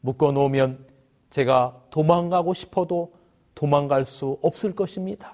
묶어 0.00 0.32
놓으면 0.32 0.84
제가 1.30 1.80
도망가고 1.90 2.54
싶어도 2.54 3.12
도망갈 3.54 4.04
수 4.04 4.38
없을 4.42 4.74
것입니다. 4.74 5.32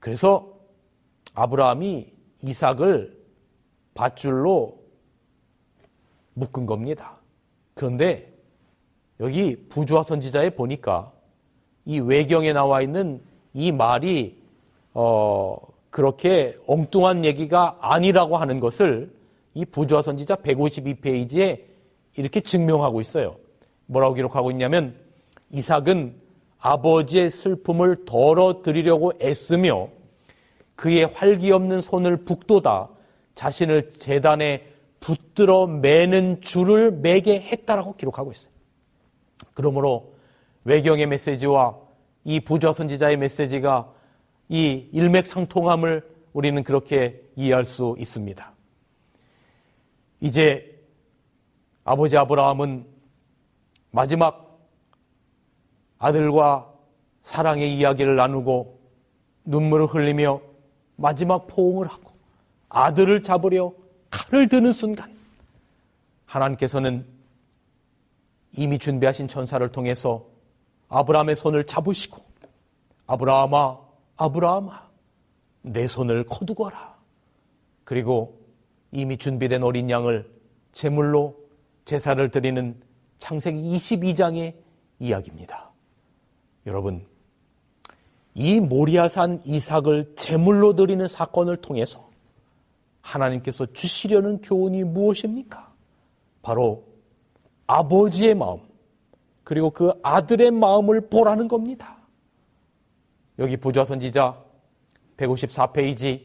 그래서 0.00 0.54
아브라함이 1.34 2.12
이삭을 2.42 3.16
밧줄로 3.94 4.78
묶은 6.34 6.66
겁니다. 6.66 7.16
그런데 7.74 8.32
여기 9.20 9.56
부주화 9.68 10.02
선지자에 10.02 10.50
보니까 10.50 11.12
이 11.84 11.98
외경에 11.98 12.52
나와 12.52 12.82
있는 12.82 13.20
이 13.54 13.72
말이 13.72 14.40
어 14.94 15.56
그렇게 15.90 16.56
엉뚱한 16.66 17.24
얘기가 17.24 17.78
아니라고 17.80 18.36
하는 18.36 18.60
것을 18.60 19.10
이 19.54 19.64
부주화 19.64 20.02
선지자 20.02 20.36
152페이지에 20.36 21.62
이렇게 22.16 22.40
증명하고 22.40 23.00
있어요. 23.00 23.36
뭐라고 23.86 24.14
기록하고 24.14 24.50
있냐면 24.50 24.94
이삭은 25.50 26.14
아버지의 26.58 27.30
슬픔을 27.30 28.04
덜어드리려고 28.04 29.12
애쓰며 29.20 29.88
그의 30.74 31.04
활기 31.06 31.50
없는 31.52 31.80
손을 31.80 32.24
북돋아 32.24 32.88
자신을 33.34 33.90
재단에 33.90 34.66
붙들어 35.00 35.66
매는 35.66 36.40
줄을 36.40 36.90
매게 36.90 37.40
했다라고 37.40 37.94
기록하고 37.96 38.30
있어요. 38.32 38.52
그러므로 39.54 40.12
외경의 40.64 41.06
메시지와 41.06 41.76
이 42.24 42.40
부좌 42.40 42.72
선지자의 42.72 43.16
메시지가 43.16 43.92
이 44.48 44.88
일맥상통함을 44.92 46.08
우리는 46.32 46.62
그렇게 46.62 47.22
이해할 47.36 47.64
수 47.64 47.94
있습니다. 47.98 48.52
이제 50.20 50.78
아버지 51.84 52.16
아브라함은 52.16 52.86
마지막 53.90 54.58
아들과 55.98 56.72
사랑의 57.22 57.76
이야기를 57.76 58.16
나누고 58.16 58.78
눈물을 59.44 59.86
흘리며 59.86 60.40
마지막 60.96 61.46
포옹을 61.46 61.86
하고 61.86 62.12
아들을 62.68 63.22
잡으려 63.22 63.72
칼을 64.10 64.48
드는 64.48 64.72
순간 64.72 65.12
하나님께서는 66.26 67.06
이미 68.56 68.78
준비하신 68.78 69.28
천사를 69.28 69.66
통해서 69.70 70.26
아브라함의 70.88 71.36
손을 71.36 71.64
잡으시고 71.64 72.22
아브라함아 73.06 73.87
아브라함아 74.18 74.88
내 75.62 75.86
손을 75.86 76.24
거두거라. 76.24 76.96
그리고 77.84 78.38
이미 78.92 79.16
준비된 79.16 79.62
어린 79.62 79.88
양을 79.88 80.30
제물로 80.72 81.36
제사를 81.84 82.30
드리는 82.30 82.80
창세기 83.18 83.58
22장의 83.58 84.54
이야기입니다. 84.98 85.70
여러분, 86.66 87.06
이 88.34 88.60
모리아산 88.60 89.42
이삭을 89.44 90.14
제물로 90.16 90.74
드리는 90.74 91.06
사건을 91.08 91.56
통해서 91.58 92.08
하나님께서 93.00 93.66
주시려는 93.66 94.40
교훈이 94.40 94.84
무엇입니까? 94.84 95.72
바로 96.42 96.84
아버지의 97.66 98.34
마음, 98.34 98.60
그리고 99.44 99.70
그 99.70 99.92
아들의 100.02 100.50
마음을 100.50 101.08
보라는 101.08 101.48
겁니다. 101.48 101.97
여기 103.38 103.56
부좌 103.56 103.84
선지자 103.84 104.36
154페이지 105.16 106.22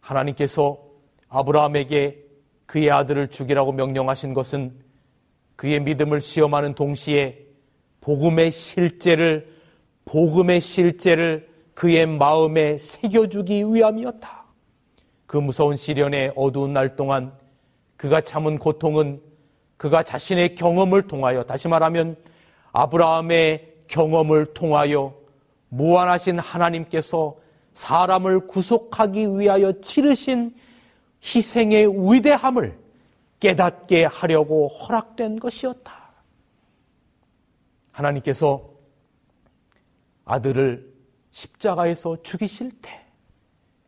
하나님께서 0.00 0.78
아브라함에게 1.28 2.24
그의 2.64 2.90
아들을 2.90 3.28
죽이라고 3.28 3.72
명령하신 3.72 4.32
것은 4.32 4.72
그의 5.56 5.80
믿음을 5.80 6.20
시험하는 6.20 6.74
동시에 6.74 7.46
복음의 8.00 8.50
실제를 8.50 9.52
복음의 10.06 10.60
실제를 10.60 11.50
그의 11.74 12.06
마음에 12.06 12.78
새겨주기 12.78 13.62
위함이었다. 13.64 14.44
그 15.26 15.36
무서운 15.36 15.76
시련의 15.76 16.32
어두운 16.36 16.72
날 16.72 16.96
동안 16.96 17.32
그가 17.96 18.22
참은 18.22 18.58
고통은 18.58 19.20
그가 19.76 20.02
자신의 20.02 20.54
경험을 20.54 21.02
통하여 21.02 21.42
다시 21.42 21.68
말하면 21.68 22.16
아브라함의 22.72 23.74
경험을 23.88 24.46
통하여 24.46 25.19
무한하신 25.70 26.38
하나님께서 26.38 27.36
사람을 27.72 28.46
구속하기 28.46 29.38
위하여 29.38 29.80
치르신 29.80 30.54
희생의 31.22 31.88
위대함을 31.88 32.78
깨닫게 33.38 34.04
하려고 34.04 34.68
허락된 34.68 35.38
것이었다. 35.38 36.12
하나님께서 37.92 38.68
아들을 40.24 40.92
십자가에서 41.30 42.22
죽이실 42.22 42.72
때 42.82 43.04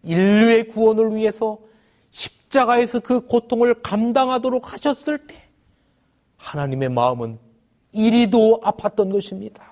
인류의 0.03 0.69
구원을 0.69 1.15
위해서 1.15 1.59
십자가에서 2.11 3.01
그 3.01 3.25
고통을 3.25 3.83
감당하도록 3.83 4.73
하셨을 4.73 5.19
때 5.19 5.43
하나님의 6.37 6.89
마음은 6.89 7.39
이리도 7.93 8.61
아팠던 8.63 9.13
것입니다. 9.13 9.72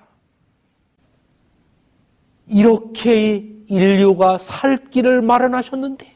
이렇게 2.47 3.47
인류가 3.67 4.37
살 4.37 4.89
길을 4.89 5.21
마련하셨는데 5.21 6.11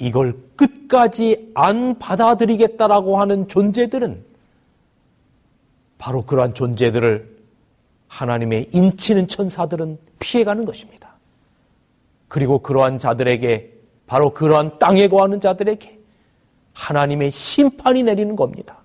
이걸 0.00 0.36
끝까지 0.56 1.50
안 1.54 1.98
받아들이겠다라고 1.98 3.20
하는 3.20 3.48
존재들은 3.48 4.24
바로 5.98 6.22
그러한 6.22 6.54
존재들을 6.54 7.34
하나님의 8.08 8.68
인치는 8.72 9.26
천사들은 9.28 9.98
피해가는 10.18 10.64
것입니다. 10.64 11.14
그리고 12.28 12.58
그러한 12.58 12.98
자들에게 12.98 13.72
바로 14.06 14.34
그러한 14.34 14.78
땅에 14.78 15.08
거하는 15.08 15.40
자들에게 15.40 15.98
하나님의 16.72 17.30
심판이 17.30 18.02
내리는 18.02 18.36
겁니다. 18.36 18.78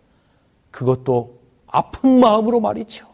그것도 0.72 1.40
아픈 1.68 2.20
마음으로 2.20 2.60
말이죠. 2.60 3.09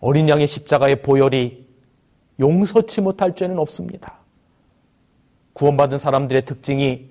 어린 0.00 0.28
양의 0.28 0.46
십자가의 0.46 1.02
보혈이 1.02 1.66
용서치 2.38 3.00
못할 3.02 3.34
죄는 3.34 3.58
없습니다. 3.58 4.18
구원받은 5.52 5.98
사람들의 5.98 6.44
특징이 6.44 7.08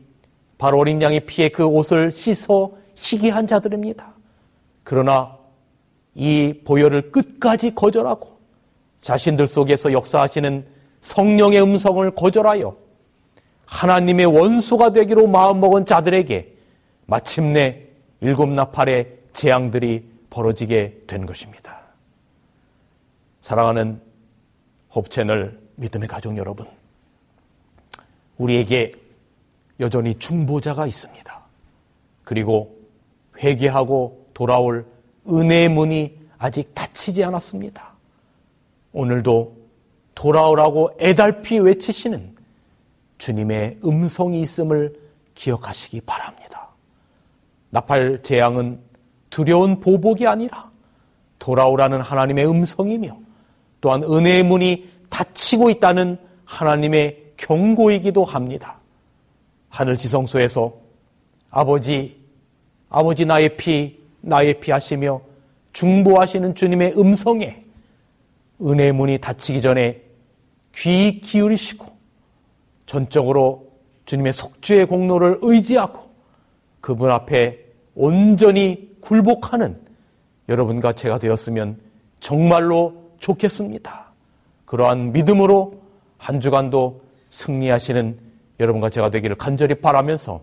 바로 0.57 0.79
어린 0.79 1.01
양의 1.01 1.21
피에 1.21 1.49
그 1.49 1.65
옷을 1.65 2.11
씻어 2.11 2.71
희귀한 2.95 3.47
자들입니다. 3.47 4.13
그러나 4.83 5.37
이 6.15 6.53
보혈을 6.65 7.11
끝까지 7.11 7.75
거절하고 7.75 8.39
자신들 9.01 9.47
속에서 9.47 9.93
역사하시는 9.93 10.65
성령의 11.01 11.61
음성을 11.61 12.09
거절하여 12.11 12.75
하나님의 13.65 14.25
원수가 14.25 14.91
되기로 14.93 15.27
마음먹은 15.27 15.85
자들에게 15.85 16.55
마침내 17.05 17.83
일곱 18.19 18.49
나팔의 18.49 19.19
재앙들이 19.31 20.09
벌어지게 20.29 21.01
된 21.07 21.25
것입니다. 21.25 21.78
사랑하는 23.49 23.99
홉채널 24.95 25.59
믿음의 25.77 26.07
가족 26.07 26.37
여러분, 26.37 26.67
우리에게 28.37 28.91
여전히 29.79 30.19
중보자가 30.19 30.85
있습니다. 30.85 31.39
그리고 32.23 32.77
회개하고 33.39 34.27
돌아올 34.35 34.85
은혜의 35.27 35.69
문이 35.69 36.15
아직 36.37 36.75
닫히지 36.75 37.23
않았습니다. 37.23 37.91
오늘도 38.93 39.57
돌아오라고 40.13 40.91
애달피 40.99 41.57
외치시는 41.57 42.35
주님의 43.17 43.79
음성이 43.83 44.41
있음을 44.41 44.93
기억하시기 45.33 46.01
바랍니다. 46.01 46.67
나팔 47.71 48.21
재앙은 48.21 48.79
두려운 49.31 49.79
보복이 49.79 50.27
아니라 50.27 50.69
돌아오라는 51.39 52.01
하나님의 52.01 52.47
음성이며 52.47 53.28
또한 53.81 54.03
은혜의 54.03 54.43
문이 54.43 54.89
닫히고 55.09 55.69
있다는 55.69 56.17
하나님의 56.45 57.33
경고이기도 57.37 58.25
합니다. 58.25 58.79
하늘 59.69 59.97
지성소에서 59.97 60.73
아버지, 61.49 62.19
아버지 62.89 63.25
나의 63.25 63.55
피, 63.55 63.99
나의 64.21 64.59
피 64.59 64.71
하시며 64.71 65.21
중보하시는 65.73 66.55
주님의 66.55 66.97
음성에 66.97 67.63
은혜 68.61 68.91
문이 68.91 69.19
닫히기 69.19 69.61
전에 69.61 70.01
귀 70.75 71.21
기울이시고 71.21 71.85
전적으로 72.85 73.69
주님의 74.05 74.33
속죄의 74.33 74.87
공로를 74.87 75.37
의지하고 75.41 76.09
그분 76.81 77.11
앞에 77.11 77.59
온전히 77.95 78.89
굴복하는 79.01 79.79
여러분과 80.49 80.93
제가 80.93 81.19
되었으면 81.19 81.79
정말로 82.19 83.08
좋겠습니다. 83.19 84.11
그러한 84.65 85.11
믿음으로 85.11 85.81
한 86.17 86.39
주간도 86.39 87.01
승리하시는 87.29 88.19
여러분과 88.59 88.89
제가 88.89 89.09
되기를 89.09 89.37
간절히 89.37 89.75
바라면서 89.75 90.41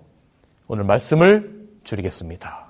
오늘 0.69 0.85
말씀을 0.85 1.69
줄이겠습니다. 1.85 2.67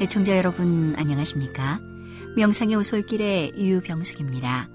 애청자 0.00 0.36
여러분 0.36 0.94
안녕하십니까? 0.98 1.93
명상의 2.36 2.74
오솔길의 2.76 3.52
유병숙입니다. 3.56 4.68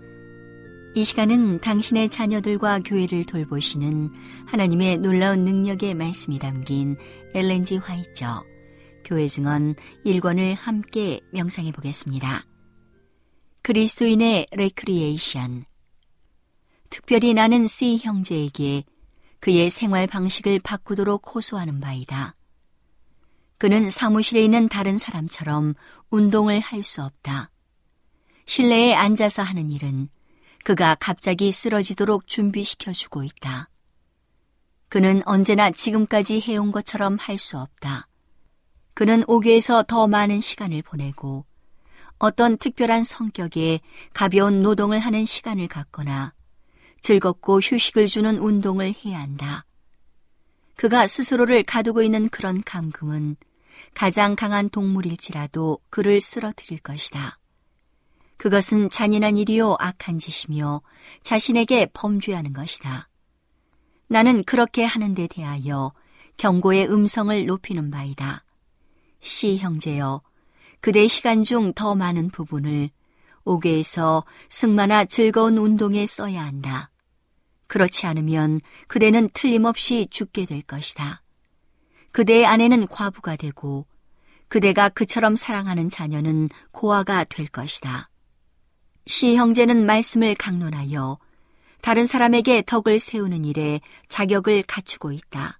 이 0.95 1.03
시간은 1.03 1.59
당신의 1.59 2.09
자녀들과 2.09 2.79
교회를 2.79 3.25
돌보시는 3.25 4.11
하나님의 4.47 4.97
놀라운 4.99 5.43
능력의 5.43 5.93
말씀이 5.93 6.39
담긴 6.39 6.97
엘렌 7.33 7.64
G. 7.64 7.77
화잇 7.77 8.18
저 8.18 8.43
교회 9.05 9.27
증언 9.27 9.75
1권을 10.05 10.55
함께 10.55 11.19
명상해 11.31 11.71
보겠습니다. 11.71 12.43
그리스도인의 13.61 14.47
레크리에이션 14.51 15.65
특별히 16.89 17.33
나는 17.33 17.67
C 17.67 17.97
형제에게 17.97 18.83
그의 19.39 19.69
생활 19.69 20.07
방식을 20.07 20.59
바꾸도록 20.59 21.35
호소하는 21.35 21.79
바이다. 21.79 22.33
그는 23.59 23.89
사무실에 23.89 24.41
있는 24.41 24.69
다른 24.69 24.97
사람처럼 24.97 25.75
운동을 26.09 26.61
할 26.61 26.81
수 26.81 27.03
없다. 27.03 27.51
실내에 28.45 28.95
앉아서 28.95 29.43
하는 29.43 29.69
일은 29.69 30.09
그가 30.63 30.95
갑자기 30.95 31.51
쓰러지도록 31.51 32.25
준비시켜 32.25 32.93
주고 32.93 33.23
있다. 33.23 33.69
그는 34.87 35.21
언제나 35.25 35.69
지금까지 35.71 36.39
해온 36.39 36.71
것처럼 36.71 37.17
할 37.19 37.37
수 37.37 37.59
없다. 37.59 38.07
그는 38.93 39.23
옥외에서 39.27 39.83
더 39.83 40.07
많은 40.07 40.39
시간을 40.39 40.81
보내고 40.81 41.45
어떤 42.17 42.57
특별한 42.57 43.03
성격의 43.03 43.81
가벼운 44.13 44.61
노동을 44.61 44.99
하는 44.99 45.25
시간을 45.25 45.67
갖거나 45.67 46.33
즐겁고 47.01 47.59
휴식을 47.59 48.07
주는 48.07 48.37
운동을 48.39 48.95
해야 49.03 49.19
한다. 49.19 49.65
그가 50.75 51.07
스스로를 51.07 51.63
가두고 51.63 52.03
있는 52.03 52.29
그런 52.29 52.61
감금은 52.63 53.35
가장 53.93 54.35
강한 54.35 54.69
동물일지라도 54.69 55.79
그를 55.89 56.21
쓰러뜨릴 56.21 56.79
것이다. 56.79 57.39
그것은 58.37 58.89
잔인한 58.89 59.37
일이요 59.37 59.75
악한 59.79 60.19
짓이며 60.19 60.81
자신에게 61.23 61.87
범죄하는 61.93 62.53
것이다. 62.53 63.09
나는 64.07 64.43
그렇게 64.43 64.85
하는 64.85 65.13
데 65.13 65.27
대하여 65.27 65.93
경고의 66.37 66.89
음성을 66.89 67.45
높이는 67.45 67.91
바이다. 67.91 68.45
시 69.19 69.57
형제여, 69.57 70.21
그대 70.79 71.07
시간 71.09 71.43
중 71.43 71.73
더 71.73 71.95
많은 71.95 72.29
부분을 72.29 72.89
옥외에서 73.43 74.23
승마나 74.47 75.05
즐거운 75.05 75.57
운동에 75.57 76.05
써야 76.05 76.45
한다. 76.45 76.89
그렇지 77.67 78.05
않으면 78.05 78.61
그대는 78.87 79.29
틀림없이 79.33 80.07
죽게 80.09 80.45
될 80.45 80.61
것이다. 80.61 81.21
그대의 82.11 82.45
아내는 82.45 82.87
과부가 82.87 83.35
되고 83.35 83.85
그대가 84.47 84.89
그처럼 84.89 85.35
사랑하는 85.35 85.89
자녀는 85.89 86.49
고아가 86.71 87.23
될 87.23 87.47
것이다. 87.47 88.09
시 89.05 89.35
형제는 89.35 89.85
말씀을 89.85 90.35
강론하여 90.35 91.17
다른 91.81 92.05
사람에게 92.05 92.63
덕을 92.65 92.99
세우는 92.99 93.45
일에 93.45 93.79
자격을 94.09 94.63
갖추고 94.63 95.11
있다. 95.11 95.59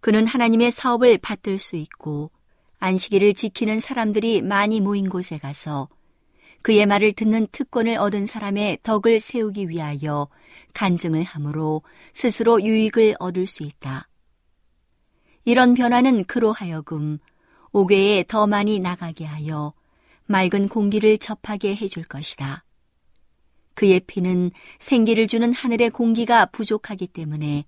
그는 0.00 0.26
하나님의 0.26 0.70
사업을 0.70 1.18
받들 1.18 1.58
수 1.58 1.76
있고 1.76 2.30
안식일을 2.78 3.34
지키는 3.34 3.80
사람들이 3.80 4.42
많이 4.42 4.80
모인 4.80 5.08
곳에 5.08 5.38
가서 5.38 5.88
그의 6.62 6.86
말을 6.86 7.12
듣는 7.12 7.46
특권을 7.52 7.98
얻은 7.98 8.26
사람의 8.26 8.78
덕을 8.82 9.20
세우기 9.20 9.68
위하여 9.68 10.28
간증을 10.74 11.22
함으로 11.22 11.82
스스로 12.12 12.62
유익을 12.62 13.16
얻을 13.18 13.46
수 13.46 13.62
있다. 13.62 14.08
이런 15.44 15.74
변화는 15.74 16.24
그로 16.24 16.52
하여금 16.52 17.18
옥외에 17.72 18.24
더 18.26 18.46
많이 18.46 18.78
나가게 18.78 19.24
하여 19.24 19.72
맑은 20.26 20.68
공기를 20.68 21.18
접하게 21.18 21.76
해줄 21.76 22.04
것이다. 22.04 22.64
그의 23.74 24.00
피는 24.00 24.52
생기를 24.78 25.26
주는 25.26 25.52
하늘의 25.52 25.90
공기가 25.90 26.46
부족하기 26.46 27.08
때문에 27.08 27.64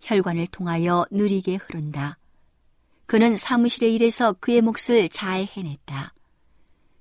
혈관을 0.00 0.48
통하여 0.48 1.06
느리게 1.10 1.56
흐른다. 1.56 2.18
그는 3.06 3.36
사무실에 3.36 3.90
일해서 3.90 4.32
그의 4.40 4.62
몫을 4.62 5.08
잘 5.10 5.46
해냈다. 5.56 6.14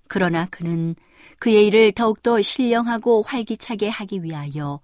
그러나 0.07 0.45
그는 0.51 0.95
그의 1.39 1.67
일을 1.67 1.93
더욱더 1.93 2.41
신령하고 2.41 3.21
활기차게 3.21 3.87
하기 3.87 4.23
위하여 4.23 4.81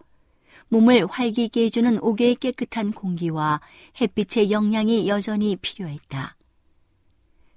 몸을 0.69 1.05
활기게 1.07 1.65
해주는 1.65 1.99
옥외의 2.01 2.35
깨끗한 2.35 2.91
공기와 2.91 3.61
햇빛의 3.99 4.51
영향이 4.51 5.07
여전히 5.07 5.55
필요했다. 5.55 6.35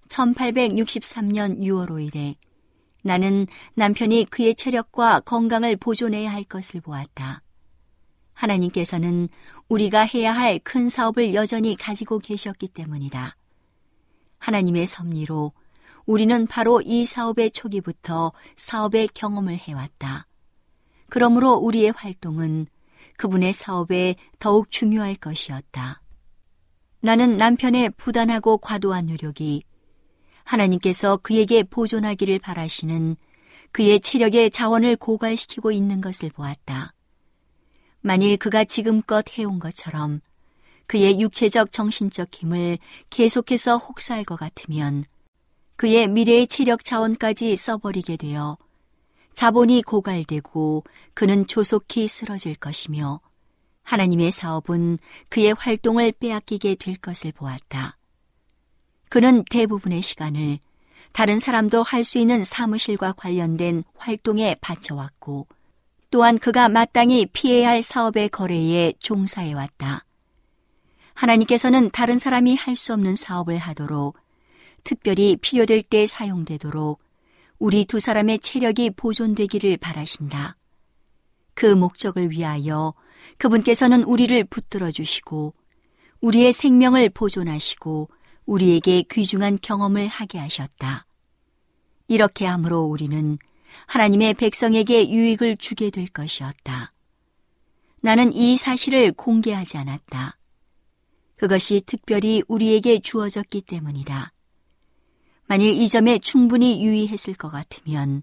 1863년 0.08 1.60
6월 1.60 1.88
5일에 1.88 2.34
나는 3.02 3.46
남편이 3.74 4.26
그의 4.30 4.54
체력과 4.54 5.20
건강을 5.20 5.76
보존해야 5.76 6.30
할 6.32 6.44
것을 6.44 6.80
보았다. 6.80 7.42
하나님께서는 8.34 9.28
우리가 9.68 10.00
해야 10.00 10.32
할 10.34 10.58
큰 10.60 10.88
사업을 10.88 11.34
여전히 11.34 11.76
가지고 11.76 12.18
계셨기 12.18 12.68
때문이다. 12.68 13.36
하나님의 14.38 14.86
섭리로 14.86 15.52
우리는 16.06 16.46
바로 16.46 16.80
이 16.80 17.06
사업의 17.06 17.50
초기부터 17.50 18.32
사업의 18.56 19.08
경험을 19.14 19.56
해왔다. 19.56 20.26
그러므로 21.08 21.54
우리의 21.54 21.92
활동은 21.94 22.66
그분의 23.20 23.52
사업에 23.52 24.16
더욱 24.38 24.70
중요할 24.70 25.14
것이었다. 25.14 26.00
나는 27.02 27.36
남편의 27.36 27.90
부단하고 27.98 28.56
과도한 28.56 29.06
노력이 29.06 29.62
하나님께서 30.44 31.18
그에게 31.18 31.62
보존하기를 31.62 32.38
바라시는 32.38 33.16
그의 33.72 34.00
체력의 34.00 34.50
자원을 34.50 34.96
고갈시키고 34.96 35.70
있는 35.70 36.00
것을 36.00 36.30
보았다. 36.30 36.94
만일 38.00 38.38
그가 38.38 38.64
지금껏 38.64 39.22
해온 39.36 39.58
것처럼 39.58 40.22
그의 40.86 41.20
육체적 41.20 41.72
정신적 41.72 42.30
힘을 42.34 42.78
계속해서 43.10 43.76
혹사할 43.76 44.24
것 44.24 44.36
같으면 44.36 45.04
그의 45.76 46.08
미래의 46.08 46.46
체력 46.46 46.84
자원까지 46.84 47.54
써버리게 47.54 48.16
되어 48.16 48.56
자본이 49.34 49.82
고갈되고 49.82 50.84
그는 51.14 51.46
조속히 51.46 52.06
쓰러질 52.08 52.56
것이며 52.56 53.20
하나님의 53.82 54.30
사업은 54.30 54.98
그의 55.28 55.54
활동을 55.58 56.12
빼앗기게 56.12 56.76
될 56.76 56.96
것을 56.96 57.32
보았다. 57.32 57.96
그는 59.08 59.44
대부분의 59.50 60.02
시간을 60.02 60.58
다른 61.12 61.38
사람도 61.40 61.82
할 61.82 62.04
수 62.04 62.18
있는 62.18 62.44
사무실과 62.44 63.12
관련된 63.12 63.82
활동에 63.96 64.56
바쳐왔고 64.60 65.46
또한 66.10 66.38
그가 66.38 66.68
마땅히 66.68 67.26
피해야 67.26 67.70
할 67.70 67.82
사업의 67.82 68.28
거래에 68.28 68.92
종사해왔다. 69.00 70.04
하나님께서는 71.14 71.90
다른 71.90 72.18
사람이 72.18 72.56
할 72.56 72.76
수 72.76 72.92
없는 72.92 73.16
사업을 73.16 73.58
하도록 73.58 74.16
특별히 74.84 75.36
필요될 75.36 75.82
때 75.82 76.06
사용되도록 76.06 77.00
우리 77.60 77.84
두 77.84 78.00
사람의 78.00 78.38
체력이 78.38 78.92
보존되기를 78.96 79.76
바라신다. 79.76 80.56
그 81.52 81.66
목적을 81.66 82.30
위하여 82.30 82.94
그분께서는 83.36 84.02
우리를 84.02 84.42
붙들어 84.44 84.90
주시고 84.90 85.52
우리의 86.22 86.54
생명을 86.54 87.10
보존하시고 87.10 88.08
우리에게 88.46 89.04
귀중한 89.10 89.58
경험을 89.60 90.08
하게 90.08 90.38
하셨다. 90.38 91.04
이렇게 92.08 92.46
함으로 92.46 92.80
우리는 92.84 93.38
하나님의 93.86 94.34
백성에게 94.34 95.10
유익을 95.10 95.58
주게 95.58 95.90
될 95.90 96.08
것이었다. 96.08 96.94
나는 98.00 98.32
이 98.32 98.56
사실을 98.56 99.12
공개하지 99.12 99.76
않았다. 99.76 100.38
그것이 101.36 101.82
특별히 101.84 102.42
우리에게 102.48 103.00
주어졌기 103.00 103.60
때문이다. 103.60 104.32
만일 105.50 105.82
이 105.82 105.88
점에 105.88 106.20
충분히 106.20 106.80
유의했을 106.80 107.34
것 107.34 107.48
같으면 107.48 108.22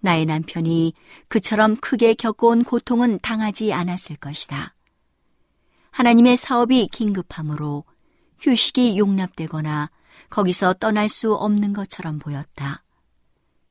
나의 0.00 0.26
남편이 0.26 0.94
그처럼 1.28 1.76
크게 1.76 2.14
겪어온 2.14 2.64
고통은 2.64 3.20
당하지 3.22 3.72
않았을 3.72 4.16
것이다. 4.16 4.74
하나님의 5.92 6.36
사업이 6.36 6.88
긴급함으로 6.88 7.84
휴식이 8.40 8.98
용납되거나 8.98 9.92
거기서 10.28 10.74
떠날 10.80 11.08
수 11.08 11.36
없는 11.36 11.72
것처럼 11.72 12.18
보였다. 12.18 12.82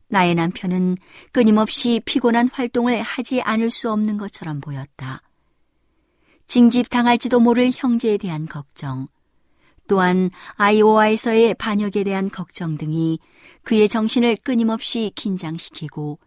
나의 0.07 0.33
남편은 0.33 0.95
끊임없이 1.33 2.01
피곤한 2.05 2.47
활동을 2.47 3.01
하지 3.01 3.41
않을 3.41 3.71
수 3.71 3.91
없는 3.91 4.15
것처럼 4.15 4.61
보였다. 4.61 5.21
징집당할지도 6.47 7.41
모를 7.41 7.71
형제에 7.75 8.15
대한 8.15 8.45
걱정, 8.45 9.09
또한 9.87 10.31
아이오와에서의 10.55 11.55
반역에 11.55 12.03
대한 12.03 12.29
걱정 12.29 12.77
등이 12.77 13.19
그의 13.63 13.87
정신을 13.87 14.37
끊임없이 14.37 15.11
긴장시키고 15.15 16.19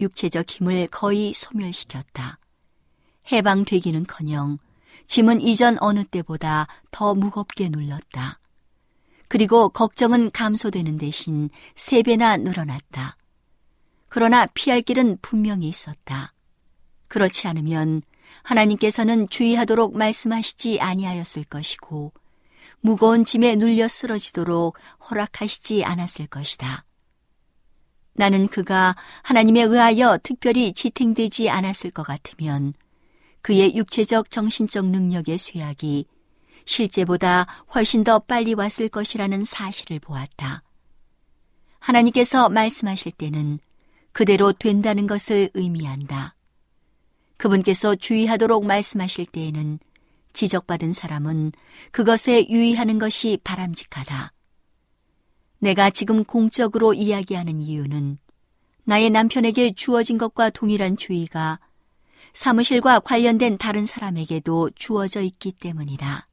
육체적 0.00 0.50
힘을 0.50 0.88
거의 0.88 1.32
소멸시켰다. 1.32 2.38
해방되기는 3.32 4.04
커녕 4.06 4.58
짐은 5.06 5.40
이전 5.40 5.76
어느 5.80 6.04
때보다 6.04 6.66
더 6.90 7.14
무겁게 7.14 7.68
눌렀다. 7.68 8.40
그리고 9.28 9.68
걱정은 9.68 10.30
감소되는 10.30 10.98
대신 10.98 11.50
세 11.74 12.02
배나 12.02 12.36
늘어났다. 12.36 13.16
그러나 14.08 14.46
피할 14.54 14.80
길은 14.80 15.18
분명히 15.22 15.68
있었다. 15.68 16.32
그렇지 17.08 17.48
않으면 17.48 18.02
하나님께서는 18.42 19.28
주의하도록 19.28 19.96
말씀하시지 19.96 20.80
아니하였을 20.80 21.44
것이고 21.44 22.12
무거운 22.84 23.24
짐에 23.24 23.56
눌려 23.56 23.88
쓰러지도록 23.88 24.76
허락하시지 25.08 25.86
않았을 25.86 26.26
것이다. 26.26 26.84
나는 28.12 28.46
그가 28.46 28.94
하나님에 29.22 29.62
의하여 29.62 30.18
특별히 30.22 30.74
지탱되지 30.74 31.48
않았을 31.48 31.90
것 31.90 32.02
같으면 32.02 32.74
그의 33.40 33.74
육체적 33.74 34.30
정신적 34.30 34.84
능력의 34.84 35.38
쇠약이 35.38 36.04
실제보다 36.66 37.46
훨씬 37.74 38.04
더 38.04 38.18
빨리 38.18 38.52
왔을 38.52 38.90
것이라는 38.90 39.44
사실을 39.44 39.98
보았다. 39.98 40.62
하나님께서 41.78 42.50
말씀하실 42.50 43.12
때는 43.12 43.60
그대로 44.12 44.52
된다는 44.52 45.06
것을 45.06 45.48
의미한다. 45.54 46.34
그분께서 47.38 47.94
주의하도록 47.94 48.66
말씀하실 48.66 49.24
때에는 49.24 49.78
지적받은 50.34 50.92
사람은 50.92 51.52
그것에 51.90 52.46
유의하는 52.48 52.98
것이 52.98 53.38
바람직하다. 53.42 54.32
내가 55.60 55.88
지금 55.88 56.24
공적으로 56.24 56.92
이야기하는 56.92 57.60
이유는 57.60 58.18
나의 58.84 59.08
남편에게 59.08 59.72
주어진 59.72 60.18
것과 60.18 60.50
동일한 60.50 60.98
주의가 60.98 61.58
사무실과 62.34 63.00
관련된 63.00 63.56
다른 63.56 63.86
사람에게도 63.86 64.70
주어져 64.74 65.22
있기 65.22 65.52
때문이다. 65.52 66.28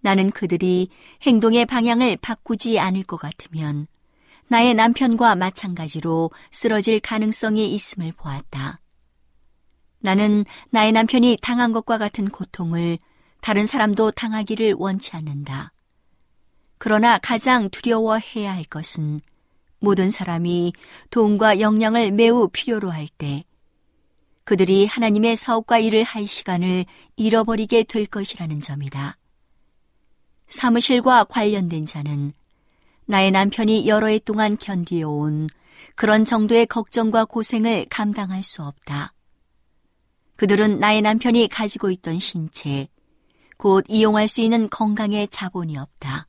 나는 0.00 0.30
그들이 0.30 0.88
행동의 1.22 1.66
방향을 1.66 2.18
바꾸지 2.18 2.78
않을 2.78 3.02
것 3.02 3.16
같으면 3.16 3.86
나의 4.48 4.74
남편과 4.74 5.34
마찬가지로 5.36 6.30
쓰러질 6.50 7.00
가능성이 7.00 7.74
있음을 7.74 8.12
보았다. 8.12 8.80
나는 10.00 10.44
나의 10.70 10.92
남편이 10.92 11.38
당한 11.40 11.72
것과 11.72 11.98
같은 11.98 12.28
고통을 12.28 12.98
다른 13.40 13.66
사람도 13.66 14.12
당하기를 14.12 14.74
원치 14.76 15.16
않는다. 15.16 15.72
그러나 16.78 17.18
가장 17.18 17.68
두려워해야 17.70 18.52
할 18.52 18.64
것은 18.64 19.20
모든 19.78 20.10
사람이 20.10 20.72
도움과 21.10 21.60
역량을 21.60 22.12
매우 22.12 22.48
필요로 22.48 22.90
할 22.90 23.08
때 23.18 23.44
그들이 24.44 24.86
하나님의 24.86 25.36
사업과 25.36 25.78
일을 25.78 26.02
할 26.02 26.26
시간을 26.26 26.84
잃어버리게 27.16 27.84
될 27.84 28.04
것이라는 28.06 28.60
점이다. 28.60 29.16
사무실과 30.48 31.24
관련된 31.24 31.86
자는 31.86 32.32
나의 33.06 33.30
남편이 33.30 33.86
여러 33.86 34.08
해 34.08 34.18
동안 34.18 34.56
견디어온 34.56 35.48
그런 35.94 36.24
정도의 36.24 36.66
걱정과 36.66 37.26
고생을 37.26 37.86
감당할 37.90 38.42
수 38.42 38.62
없다. 38.62 39.12
그들은 40.40 40.80
나의 40.80 41.02
남편이 41.02 41.48
가지고 41.48 41.90
있던 41.90 42.18
신체, 42.18 42.88
곧 43.58 43.84
이용할 43.88 44.26
수 44.26 44.40
있는 44.40 44.70
건강의 44.70 45.28
자본이 45.28 45.76
없다. 45.76 46.26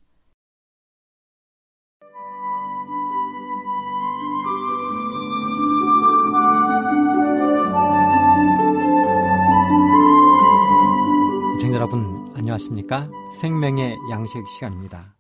시청자 11.54 11.76
여러분 11.76 12.30
안녕하십니까? 12.36 13.10
생명의 13.40 13.96
양식 14.10 14.46
시간입니다. 14.58 15.16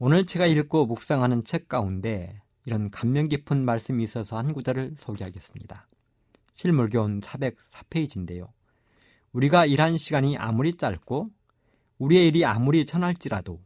오늘 0.00 0.26
제가 0.26 0.46
읽고 0.46 0.86
묵상하는 0.86 1.44
책 1.44 1.68
가운데 1.68 2.42
이런 2.64 2.90
감명 2.90 3.28
깊은 3.28 3.64
말씀이 3.64 4.02
있어서 4.02 4.36
한 4.36 4.52
구절을 4.52 4.96
소개하겠습니다. 4.98 5.86
실물교원 6.58 7.20
404페이지인데요. 7.20 8.48
우리가 9.30 9.64
일한 9.64 9.96
시간이 9.96 10.36
아무리 10.36 10.74
짧고 10.74 11.30
우리의 11.98 12.26
일이 12.26 12.44
아무리 12.44 12.84
천할지라도 12.84 13.60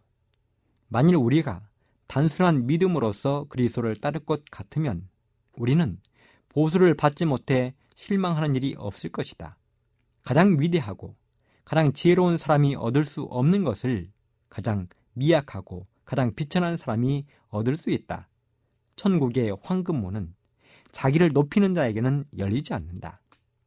만일 0.88 1.16
우리가 1.16 1.66
단순한 2.06 2.66
믿음으로서 2.66 3.46
그리스도를 3.48 3.96
따를 3.96 4.20
것 4.20 4.44
같으면 4.50 5.08
우리는 5.54 5.98
보수를 6.50 6.92
받지 6.94 7.24
못해 7.24 7.74
실망하는 7.94 8.54
일이 8.54 8.74
없을 8.76 9.08
것이다. 9.08 9.56
가장 10.22 10.60
위대하고 10.60 11.16
가장 11.64 11.94
지혜로운 11.94 12.36
사람이 12.36 12.74
얻을 12.74 13.06
수 13.06 13.22
없는 13.22 13.64
것을 13.64 14.10
가장 14.50 14.86
미약하고 15.14 15.86
가장 16.04 16.34
비천한 16.34 16.76
사람이 16.76 17.24
얻을 17.48 17.74
수 17.76 17.88
있다. 17.88 18.28
천국의 18.96 19.56
황금문은 19.62 20.34
자기를 20.92 21.30
높이는 21.32 21.74
자에게는 21.74 22.24
열리지 22.38 22.74
않는다. 22.74 23.20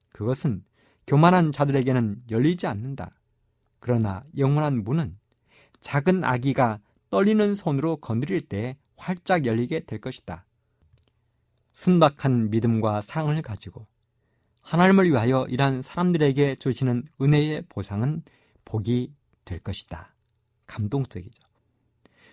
그것은 0.09 0.63
교만한 1.07 1.51
자들에게는 1.51 2.23
열리지 2.29 2.67
않는다. 2.67 3.11
그러나 3.79 4.23
영원한 4.37 4.83
문은 4.83 5.17
작은 5.81 6.23
아기가 6.23 6.79
떨리는 7.09 7.53
손으로 7.53 7.97
건드릴 7.97 8.41
때 8.41 8.77
활짝 8.97 9.45
열리게 9.45 9.81
될 9.81 9.99
것이다. 9.99 10.45
순박한 11.73 12.49
믿음과 12.49 13.01
사랑을 13.01 13.41
가지고 13.41 13.87
하나님을 14.61 15.11
위하여 15.11 15.45
일한 15.49 15.81
사람들에게 15.81 16.55
주시는 16.55 17.03
은혜의 17.21 17.65
보상은 17.69 18.23
복이 18.63 19.13
될 19.43 19.59
것이다. 19.59 20.15
감동적이죠. 20.65 21.43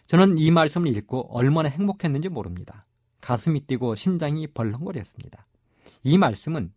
저는 0.07 0.39
이 0.39 0.51
말씀을 0.51 0.97
읽고 0.97 1.37
얼마나 1.37 1.69
행복했는지 1.69 2.29
모릅니다. 2.29 2.87
가슴이 3.23 3.61
뛰고 3.63 3.95
심장이 3.95 4.47
벌렁거렸습니다. 4.47 5.47
이 6.03 6.19
말씀은 6.19 6.73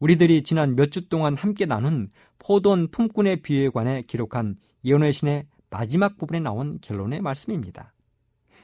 우리들이 0.00 0.42
지난 0.42 0.74
몇 0.74 0.90
주 0.90 1.08
동안 1.08 1.36
함께 1.36 1.64
나눈 1.66 2.10
포돈 2.40 2.88
품꾼의 2.88 3.42
비유에 3.42 3.68
관해 3.70 4.02
기록한 4.02 4.56
이혼의 4.82 5.12
신의 5.12 5.46
마지막 5.70 6.18
부분에 6.18 6.40
나온 6.40 6.78
결론의 6.80 7.20
말씀입니다. 7.20 7.92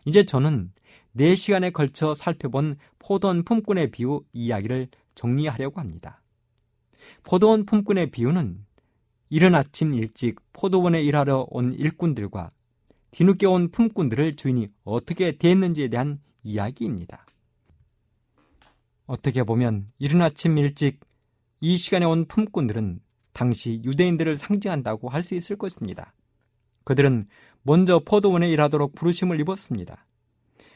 이제 0.05 0.25
저는 0.25 0.73
4시간에 1.17 1.73
걸쳐 1.73 2.15
살펴본 2.15 2.77
포돈 2.99 3.45
품꾼의 3.45 3.93
비유 3.93 4.23
이야기를 4.33 4.89
정리하려고 5.15 5.81
합니다. 5.81 6.23
포도원 7.23 7.67
품꾼의 7.67 8.11
비유는 8.11 8.65
이른 9.31 9.55
아침 9.55 9.95
일찍 9.95 10.37
포도원에 10.53 11.03
일하러 11.03 11.47
온 11.51 11.73
일꾼들과 11.73 12.49
뒤늦게 13.11 13.47
온 13.47 13.71
품꾼들을 13.71 14.35
주인이 14.35 14.69
어떻게 14.85 15.33
대했는지에 15.33 15.89
대한 15.89 16.19
이야기입니다. 16.43 17.27
어떻게 19.07 19.43
보면 19.43 19.91
이른 19.99 20.21
아침 20.23 20.59
일찍 20.59 21.01
이 21.61 21.77
시간에 21.77 22.05
온 22.05 22.27
품꾼들은 22.27 23.01
당시 23.33 23.81
유대인들을 23.85 24.37
상징한다고 24.37 25.09
할 25.09 25.23
수 25.23 25.35
있을 25.35 25.57
것입니다. 25.57 26.13
그들은 26.85 27.27
먼저 27.63 28.01
포도원에 28.01 28.51
일하도록 28.51 28.95
부르심을 28.95 29.41
입었습니다. 29.41 30.07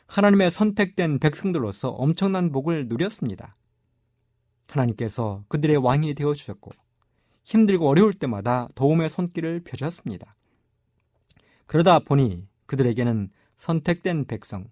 하나님의 0.06 0.50
선택된 0.50 1.18
백성들로서 1.18 1.90
엄청난 1.90 2.52
복을 2.52 2.88
누렸습니다. 2.88 3.56
하나님께서 4.68 5.44
그들의 5.48 5.76
왕이 5.78 6.14
되어 6.14 6.34
주셨고 6.34 6.70
힘들고 7.44 7.88
어려울 7.88 8.12
때마다 8.12 8.68
도움의 8.74 9.10
손길을 9.10 9.62
펴셨습니다. 9.64 10.36
그러다 11.66 12.00
보니 12.00 12.46
그들에게는 12.66 13.30
선택된 13.56 14.26
백성, 14.26 14.66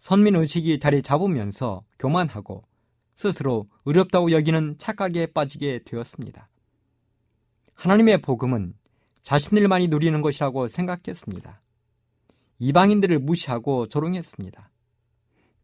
선민 0.00 0.36
의식이 0.36 0.78
자리 0.78 1.02
잡으면서 1.02 1.84
교만하고 1.98 2.64
스스로 3.16 3.68
의롭다고 3.84 4.32
여기는 4.32 4.76
착각에 4.78 5.26
빠지게 5.26 5.80
되었습니다. 5.84 6.48
하나님의 7.74 8.22
복음은 8.22 8.74
자신들만이 9.22 9.88
누리는 9.88 10.20
것이라고 10.22 10.68
생각했습니다. 10.68 11.60
이방인들을 12.60 13.18
무시하고 13.18 13.86
조롱했습니다. 13.86 14.70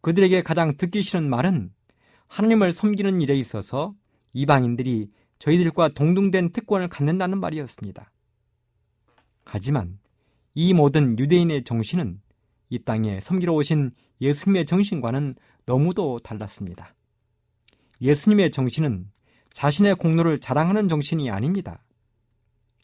그들에게 0.00 0.42
가장 0.42 0.76
듣기 0.76 1.02
싫은 1.02 1.28
말은 1.28 1.72
하나님을 2.28 2.72
섬기는 2.72 3.20
일에 3.20 3.34
있어서 3.36 3.94
이방인들이 4.32 5.10
저희들과 5.38 5.88
동등된 5.88 6.52
특권을 6.52 6.88
갖는다는 6.88 7.38
말이었습니다. 7.38 8.10
하지만 9.44 9.98
이 10.54 10.72
모든 10.72 11.18
유대인의 11.18 11.64
정신은 11.64 12.20
이 12.68 12.78
땅에 12.78 13.20
섬기러 13.20 13.52
오신 13.52 13.92
예수님의 14.20 14.66
정신과는 14.66 15.34
너무도 15.66 16.18
달랐습니다. 16.18 16.94
예수님의 18.00 18.50
정신은 18.50 19.10
자신의 19.50 19.94
공로를 19.96 20.40
자랑하는 20.40 20.88
정신이 20.88 21.30
아닙니다. 21.30 21.84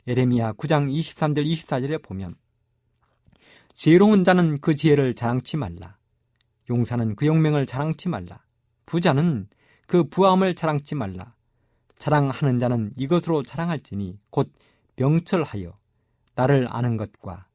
에레미야 0.07 0.53
9장 0.53 0.91
23절 0.91 1.45
24절에 1.45 2.03
보면 2.03 2.37
지혜로운 3.75 4.25
자는 4.25 4.61
그 4.61 4.75
지혜를 4.75 5.15
자랑치 5.15 5.57
말라. 5.57 5.99
용사는 6.69 7.17
그 7.17 7.27
용맹을 7.27 7.67
자랑치 7.67 8.09
말라. 8.09 8.45
부자는 8.87 9.49
그 9.87 10.05
부함을 10.05 10.55
자랑치 10.55 10.95
말라. 10.95 11.35
자랑하는 11.99 12.59
자는 12.59 12.93
이것으로 12.97 13.43
자랑할지니 13.43 14.19
곧 14.31 14.53
명철하여 14.97 15.77
나를 16.35 16.67
아는 16.71 16.97
것과 16.97 17.47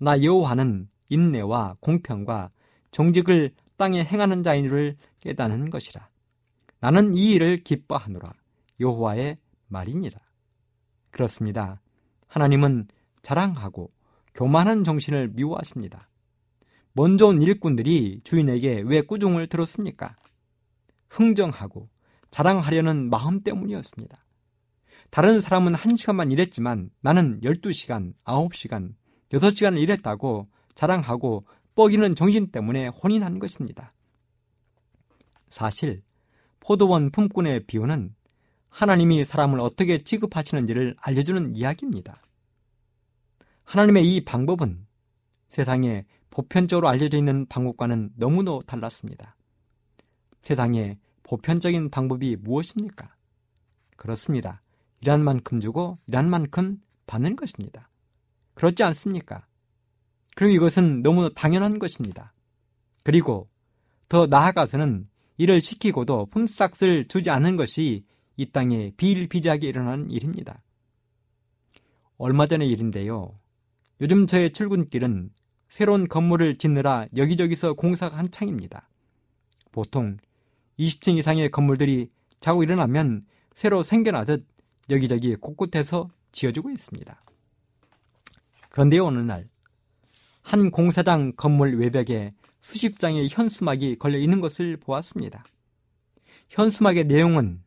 나 0.00 0.22
여호와는 0.22 0.88
인내와 1.12 1.76
공평과 1.80 2.50
정직을 2.90 3.52
땅에 3.76 4.02
행하는 4.02 4.42
자인을 4.42 4.96
깨닫는 5.20 5.70
것이라. 5.70 6.08
나는 6.80 7.14
이 7.14 7.32
일을 7.32 7.62
기뻐하노라. 7.62 8.32
여호와의 8.80 9.36
말이니라. 9.68 10.18
그렇습니다. 11.10 11.80
하나님은 12.26 12.88
자랑하고 13.22 13.92
교만한 14.34 14.84
정신을 14.84 15.28
미워하십니다. 15.34 16.08
먼저 16.94 17.26
온 17.26 17.42
일꾼들이 17.42 18.20
주인에게 18.24 18.82
왜 18.86 19.02
꾸중을 19.02 19.46
들었습니까? 19.46 20.16
흥정하고 21.10 21.88
자랑하려는 22.30 23.10
마음 23.10 23.40
때문이었습니다. 23.40 24.24
다른 25.10 25.42
사람은 25.42 25.74
1시간만 25.74 26.32
일했지만 26.32 26.90
나는 27.02 27.40
12시간, 27.42 28.14
9시간, 28.24 28.94
6시간을 29.30 29.78
일했다고 29.80 30.48
자랑하고 30.74 31.44
뻐기는 31.74 32.14
정신 32.14 32.48
때문에 32.50 32.88
혼인한 32.88 33.38
것입니다. 33.38 33.92
사실 35.48 36.02
포도원 36.60 37.10
품꾼의 37.10 37.66
비유는 37.66 38.14
하나님이 38.68 39.24
사람을 39.24 39.60
어떻게 39.60 39.98
취급하시는지를 39.98 40.96
알려주는 40.98 41.56
이야기입니다. 41.56 42.22
하나님의 43.64 44.06
이 44.06 44.24
방법은 44.24 44.86
세상에 45.48 46.06
보편적으로 46.30 46.88
알려져 46.88 47.18
있는 47.18 47.46
방법과는 47.46 48.12
너무도 48.16 48.62
달랐습니다. 48.66 49.36
세상에 50.40 50.98
보편적인 51.22 51.90
방법이 51.90 52.36
무엇입니까? 52.36 53.14
그렇습니다. 53.96 54.62
일한 55.02 55.22
만큼 55.22 55.60
주고 55.60 55.98
일한 56.06 56.30
만큼 56.30 56.80
받는 57.06 57.36
것입니다. 57.36 57.90
그렇지 58.54 58.82
않습니까? 58.82 59.46
그리고 60.34 60.54
이것은 60.54 61.02
너무 61.02 61.32
당연한 61.34 61.78
것입니다. 61.78 62.32
그리고 63.04 63.48
더 64.08 64.26
나아가서는 64.26 65.08
이를 65.38 65.60
시키고도 65.60 66.26
품삯을 66.26 67.08
주지 67.08 67.30
않는 67.30 67.56
것이 67.56 68.04
이 68.36 68.46
땅에 68.46 68.92
비일비재하게 68.96 69.68
일어나는 69.68 70.10
일입니다. 70.10 70.62
얼마 72.16 72.46
전의 72.46 72.68
일인데요. 72.68 73.38
요즘 74.00 74.26
저의 74.26 74.52
출근길은 74.52 75.30
새로운 75.68 76.08
건물을 76.08 76.56
짓느라 76.56 77.06
여기저기서 77.16 77.74
공사가 77.74 78.18
한창입니다. 78.18 78.88
보통 79.70 80.18
20층 80.78 81.16
이상의 81.18 81.50
건물들이 81.50 82.10
자고 82.40 82.62
일어나면 82.62 83.24
새로 83.54 83.82
생겨나듯 83.82 84.46
여기저기 84.90 85.34
곳곳에서 85.36 86.10
지어지고 86.32 86.70
있습니다. 86.70 87.22
그런데 88.68 88.98
어느 88.98 89.18
날, 89.18 89.48
한 90.42 90.70
공사장 90.70 91.32
건물 91.36 91.78
외벽에 91.78 92.34
수십 92.60 92.98
장의 92.98 93.28
현수막이 93.30 93.96
걸려 93.98 94.18
있는 94.18 94.40
것을 94.40 94.76
보았습니다. 94.76 95.44
현수막의 96.50 97.04
내용은 97.04 97.62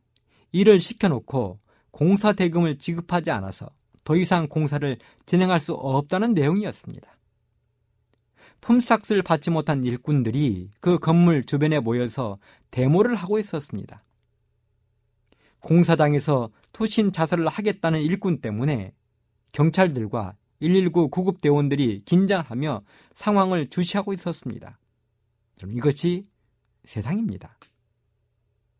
일을 0.51 0.79
시켜놓고 0.79 1.59
공사 1.91 2.33
대금을 2.33 2.77
지급하지 2.77 3.31
않아서 3.31 3.69
더 4.03 4.15
이상 4.15 4.47
공사를 4.47 4.97
진행할 5.25 5.59
수 5.59 5.73
없다는 5.73 6.33
내용이었습니다. 6.33 7.15
품삯을 8.61 9.21
받지 9.23 9.49
못한 9.49 9.83
일꾼들이 9.83 10.71
그 10.79 10.97
건물 10.97 11.45
주변에 11.45 11.79
모여서 11.79 12.37
데모를 12.71 13.15
하고 13.15 13.37
있었습니다. 13.39 14.03
공사장에서 15.59 16.49
투신 16.73 17.11
자살을 17.11 17.47
하겠다는 17.47 18.01
일꾼 18.01 18.39
때문에 18.39 18.93
경찰들과 19.51 20.35
119 20.59 21.09
구급 21.09 21.41
대원들이 21.41 22.03
긴장하며 22.05 22.83
상황을 23.13 23.67
주시하고 23.67 24.13
있었습니다. 24.13 24.79
이것이 25.67 26.27
세상입니다. 26.83 27.57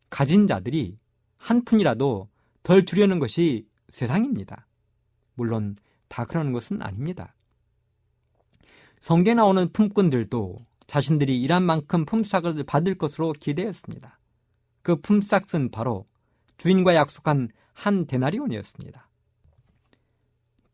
가진 0.10 0.48
자들이 0.48 0.98
한 1.38 1.64
푼이라도 1.64 2.30
덜 2.64 2.86
주려는 2.86 3.20
것이 3.20 3.68
세상입니다. 3.90 4.68
물론 5.36 5.76
다 6.08 6.26
그러는 6.26 6.52
것은 6.54 6.82
아닙니다. 6.82 7.36
성경에 9.02 9.36
나오는 9.36 9.72
품꾼들도 9.72 10.58
자신들이 10.88 11.42
일한 11.42 11.64
만큼 11.64 12.06
품삯을 12.06 12.64
받을 12.64 12.98
것으로 12.98 13.34
기대했습니다. 13.34 14.20
그 14.82 14.96
품삯은 15.02 15.72
바로 15.72 16.06
주인과 16.58 16.96
약속한 16.96 17.50
한 17.74 18.08
데나리온이었습니다. 18.08 19.10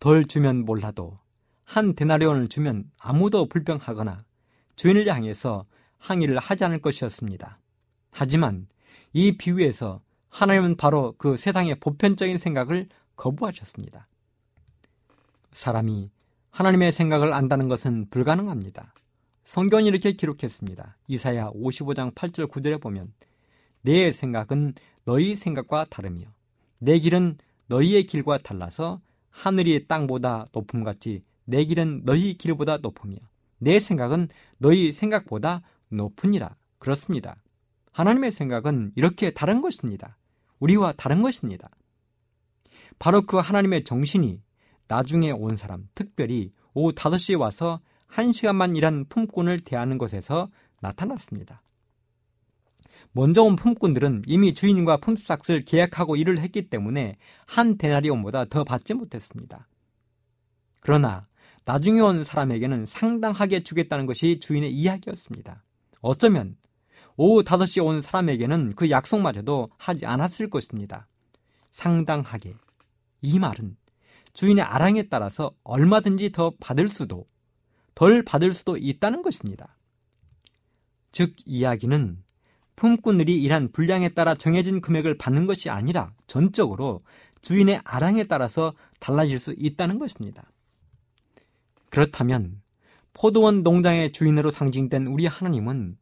덜 0.02 0.26
주면 0.26 0.66
몰라도 0.66 1.20
한 1.64 1.94
데나리온을 1.94 2.48
주면 2.48 2.90
아무도 3.00 3.48
불평하거나 3.48 4.26
주인을 4.76 5.08
향해서 5.08 5.66
항의를 6.00 6.40
하지 6.40 6.66
않을 6.66 6.82
것이었습니다. 6.82 7.60
하지만 8.10 8.68
이 9.14 9.38
비유에서 9.38 10.02
하나님은 10.30 10.76
바로 10.78 11.14
그 11.20 11.38
세상의 11.38 11.80
보편적인 11.80 12.40
생각을 12.40 12.88
거부하셨습니다. 13.16 14.08
사람이 15.54 16.10
하나님의 16.50 16.94
생각을 16.94 17.32
안다는 17.32 17.68
것은 17.68 18.10
불가능합니다. 18.10 18.96
성경이 19.44 19.88
이렇게 19.88 20.14
기록했습니다. 20.14 20.98
이사야 21.10 21.52
55장 21.52 22.16
8절 22.16 22.50
9절에 22.50 22.82
보면 22.82 23.14
내 23.82 24.12
생각은 24.12 24.74
너희 25.06 25.36
생각과 25.36 25.86
다르며 25.92 26.26
내 26.80 26.98
길은 26.98 27.38
너희의 27.68 28.06
길과 28.08 28.40
달라서 28.40 29.00
하늘이 29.32 29.88
땅보다 29.88 30.46
높음같이 30.54 31.22
내 31.46 31.66
길은 31.66 32.04
너희 32.06 32.36
길보다 32.36 32.78
높으며 32.78 33.18
내 33.58 33.80
생각은 33.80 34.30
너희 34.58 34.92
생각보다 34.92 35.62
높으니라. 35.90 36.56
그렇습니다. 36.80 37.36
하나님의 37.92 38.32
생각은 38.32 38.92
이렇게 38.96 39.32
다른 39.32 39.62
것입니다. 39.62 40.18
우리와 40.60 40.94
다른 40.94 41.22
것입니다. 41.22 41.70
바로 43.00 43.22
그 43.26 43.38
하나님의 43.38 43.84
정신이 43.84 44.42
나중에 44.88 45.32
온 45.32 45.58
사람, 45.58 45.88
특별히 45.96 46.52
오후 46.74 46.92
5시에 46.94 47.40
와서 47.40 47.80
1시간만 48.10 48.76
일한 48.76 49.06
품꾼을 49.10 49.60
대하는 49.60 49.98
것에서 49.98 50.50
나타났습니다. 50.82 51.62
먼저 53.14 53.44
온 53.44 53.56
품꾼들은 53.56 54.24
이미 54.26 54.54
주인과 54.54 54.98
품삯을 54.98 55.66
계약하고 55.66 56.16
일을 56.16 56.40
했기 56.40 56.70
때문에 56.70 57.16
한 57.46 57.78
데나리온보다 57.78 58.46
더 58.46 58.64
받지 58.64 58.94
못했습니다. 58.94 59.68
그러나 60.80 61.28
나중에 61.66 62.00
온 62.00 62.24
사람에게는 62.24 62.86
상당하게 62.86 63.64
주겠다는 63.64 64.06
것이 64.06 64.40
주인의 64.40 64.72
이야기였습니다. 64.72 65.64
어쩌면 66.02 66.56
오후 67.18 67.44
5시에 67.44 67.86
온 67.86 68.02
사람에게는 68.02 68.74
그 68.76 68.90
약속마저도 68.90 69.68
하지 69.78 70.06
않았을 70.06 70.50
것입니다. 70.50 71.08
상당하게. 71.72 72.56
이 73.22 73.38
말은 73.38 73.78
주인의 74.34 74.64
아랑에 74.64 75.04
따라서 75.04 75.52
얼마든지 75.64 76.32
더 76.32 76.54
받을 76.60 76.88
수도, 76.88 77.28
덜 77.94 78.24
받을 78.24 78.54
수도 78.54 78.78
있다는 78.78 79.22
것입니다. 79.22 79.78
즉, 81.12 81.36
이야기는 81.46 82.24
품꾼들이 82.76 83.42
일한 83.42 83.72
분량에 83.72 84.10
따라 84.10 84.34
정해진 84.36 84.82
금액을 84.82 85.18
받는 85.18 85.46
것이 85.46 85.70
아니라 85.70 86.14
전적으로 86.28 87.04
주인의 87.42 87.82
아랑에 87.84 88.26
따라서 88.26 88.74
달라질 89.00 89.40
수 89.40 89.54
있다는 89.58 90.00
것입니다. 90.00 90.52
그렇다면 91.90 92.62
포도원 93.14 93.64
농장의 93.64 94.14
주인으로 94.14 94.52
상징된 94.52 95.08
우리 95.08 95.26
하나님은 95.26 95.98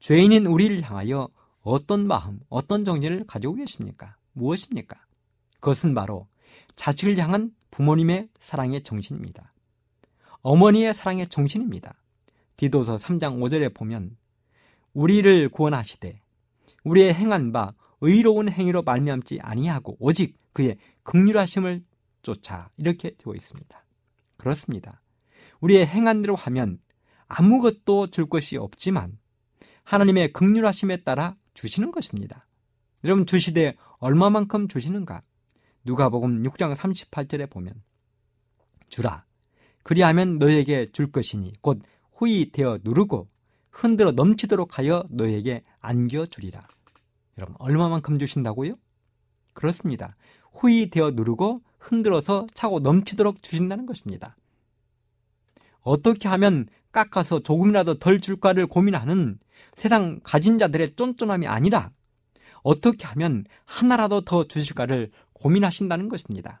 죄인인 0.00 0.46
우리를 0.46 0.82
향하여 0.82 1.28
어떤 1.62 2.06
마음, 2.06 2.40
어떤 2.48 2.84
정신을 2.84 3.26
가지고 3.26 3.54
계십니까? 3.54 4.16
무엇입니까? 4.32 4.98
그것은 5.60 5.94
바로 5.94 6.26
자식을 6.74 7.18
향한 7.18 7.52
부모님의 7.70 8.28
사랑의 8.38 8.82
정신입니다. 8.82 9.52
어머니의 10.40 10.92
사랑의 10.94 11.28
정신입니다. 11.28 11.94
디도서 12.56 12.96
3장 12.96 13.38
5절에 13.38 13.74
보면 13.74 14.16
우리를 14.94 15.48
구원하시되 15.48 16.20
우리의 16.84 17.14
행한 17.14 17.52
바 17.52 17.72
의로운 18.00 18.48
행위로 18.48 18.82
말미암지 18.82 19.38
아니하고 19.40 19.96
오직 20.00 20.36
그의 20.52 20.76
극률하심을 21.04 21.84
쫓아 22.22 22.70
이렇게 22.76 23.14
되어 23.16 23.34
있습니다. 23.34 23.84
그렇습니다. 24.36 25.00
우리의 25.60 25.86
행한 25.86 26.22
대로 26.22 26.34
하면 26.34 26.78
아무것도 27.28 28.08
줄 28.08 28.28
것이 28.28 28.56
없지만 28.56 29.18
하나님의 29.84 30.32
극률하심에 30.32 31.02
따라 31.04 31.36
주시는 31.54 31.92
것입니다. 31.92 32.46
여러분 33.04 33.26
주시되 33.26 33.76
얼마만큼 33.98 34.68
주시는가? 34.68 35.20
누가복음 35.84 36.42
6장 36.42 36.74
38절에 36.74 37.50
보면 37.50 37.74
주라 38.88 39.24
그리하면 39.82 40.38
너에게 40.38 40.90
줄 40.92 41.10
것이니 41.10 41.52
곧 41.60 41.82
호의 42.20 42.50
되어 42.52 42.78
누르고 42.82 43.28
흔들어 43.72 44.12
넘치도록 44.12 44.78
하여 44.78 45.04
너에게 45.10 45.64
안겨 45.80 46.26
주리라. 46.26 46.60
여러분 47.38 47.56
얼마만큼 47.58 48.18
주신다고요? 48.18 48.74
그렇습니다. 49.54 50.14
호의 50.62 50.90
되어 50.90 51.10
누르고 51.10 51.58
흔들어서 51.78 52.46
차고 52.54 52.80
넘치도록 52.80 53.42
주신다는 53.42 53.86
것입니다. 53.86 54.36
어떻게 55.80 56.28
하면 56.28 56.66
깎아서 56.92 57.40
조금이라도 57.40 57.98
덜 57.98 58.20
줄까를 58.20 58.66
고민하는 58.66 59.38
세상 59.74 60.20
가진 60.22 60.58
자들의 60.58 60.94
쫀쫀함이 60.94 61.46
아니라 61.46 61.90
어떻게 62.62 63.06
하면 63.06 63.44
하나라도 63.64 64.20
더 64.20 64.44
주실까를 64.44 65.10
고민하신다는 65.32 66.08
것입니다. 66.08 66.60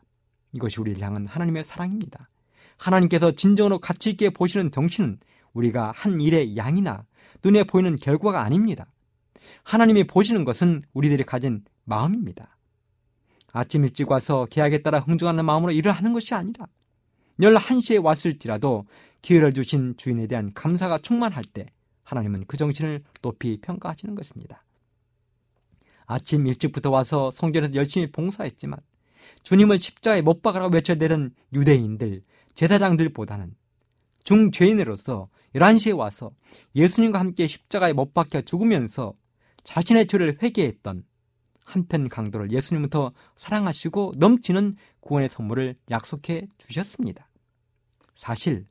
이것이 0.52 0.80
우리를 0.80 1.00
향한 1.02 1.26
하나님의 1.26 1.62
사랑입니다. 1.62 2.28
하나님께서 2.76 3.32
진정으로 3.32 3.78
가치 3.78 4.10
있게 4.10 4.30
보시는 4.30 4.72
정신은 4.72 5.20
우리가 5.52 5.92
한 5.94 6.20
일의 6.20 6.56
양이나 6.56 7.04
눈에 7.44 7.64
보이는 7.64 7.96
결과가 7.96 8.42
아닙니다. 8.42 8.86
하나님이 9.64 10.06
보시는 10.06 10.44
것은 10.44 10.82
우리들이 10.92 11.24
가진 11.24 11.64
마음입니다. 11.84 12.56
아침 13.52 13.84
일찍 13.84 14.10
와서 14.10 14.46
계약에 14.50 14.82
따라 14.82 15.00
흥중하는 15.00 15.44
마음으로 15.44 15.72
일을 15.72 15.92
하는 15.92 16.12
것이 16.12 16.34
아니라 16.34 16.66
11시에 17.40 18.02
왔을지라도 18.02 18.86
기회를 19.20 19.52
주신 19.52 19.94
주인에 19.96 20.26
대한 20.26 20.52
감사가 20.54 20.98
충만할 20.98 21.44
때 21.44 21.66
하나님은 22.02 22.44
그 22.46 22.56
정신을 22.56 23.00
높이 23.20 23.58
평가하시는 23.60 24.14
것입니다. 24.14 24.60
아침 26.06 26.46
일찍부터 26.46 26.90
와서 26.90 27.30
성전에서 27.30 27.74
열심히 27.74 28.10
봉사했지만 28.10 28.78
주님을 29.44 29.78
십자가에 29.78 30.22
못 30.22 30.42
박으라고 30.42 30.74
외쳐대는 30.74 31.32
유대인들, 31.52 32.22
제사장들보다는 32.54 33.54
중죄인으로서 34.24 35.28
11시에 35.54 35.96
와서 35.96 36.30
예수님과 36.74 37.18
함께 37.18 37.46
십자가에 37.46 37.92
못 37.92 38.14
박혀 38.14 38.42
죽으면서 38.42 39.12
자신의 39.64 40.06
죄를 40.06 40.38
회개했던 40.42 41.04
한편 41.64 42.08
강도를 42.08 42.50
예수님부터 42.52 43.12
사랑하시고 43.36 44.14
넘치는 44.16 44.76
구원의 45.00 45.28
선물을 45.28 45.76
약속해 45.90 46.46
주셨습니다. 46.58 47.28
사실 48.14 48.66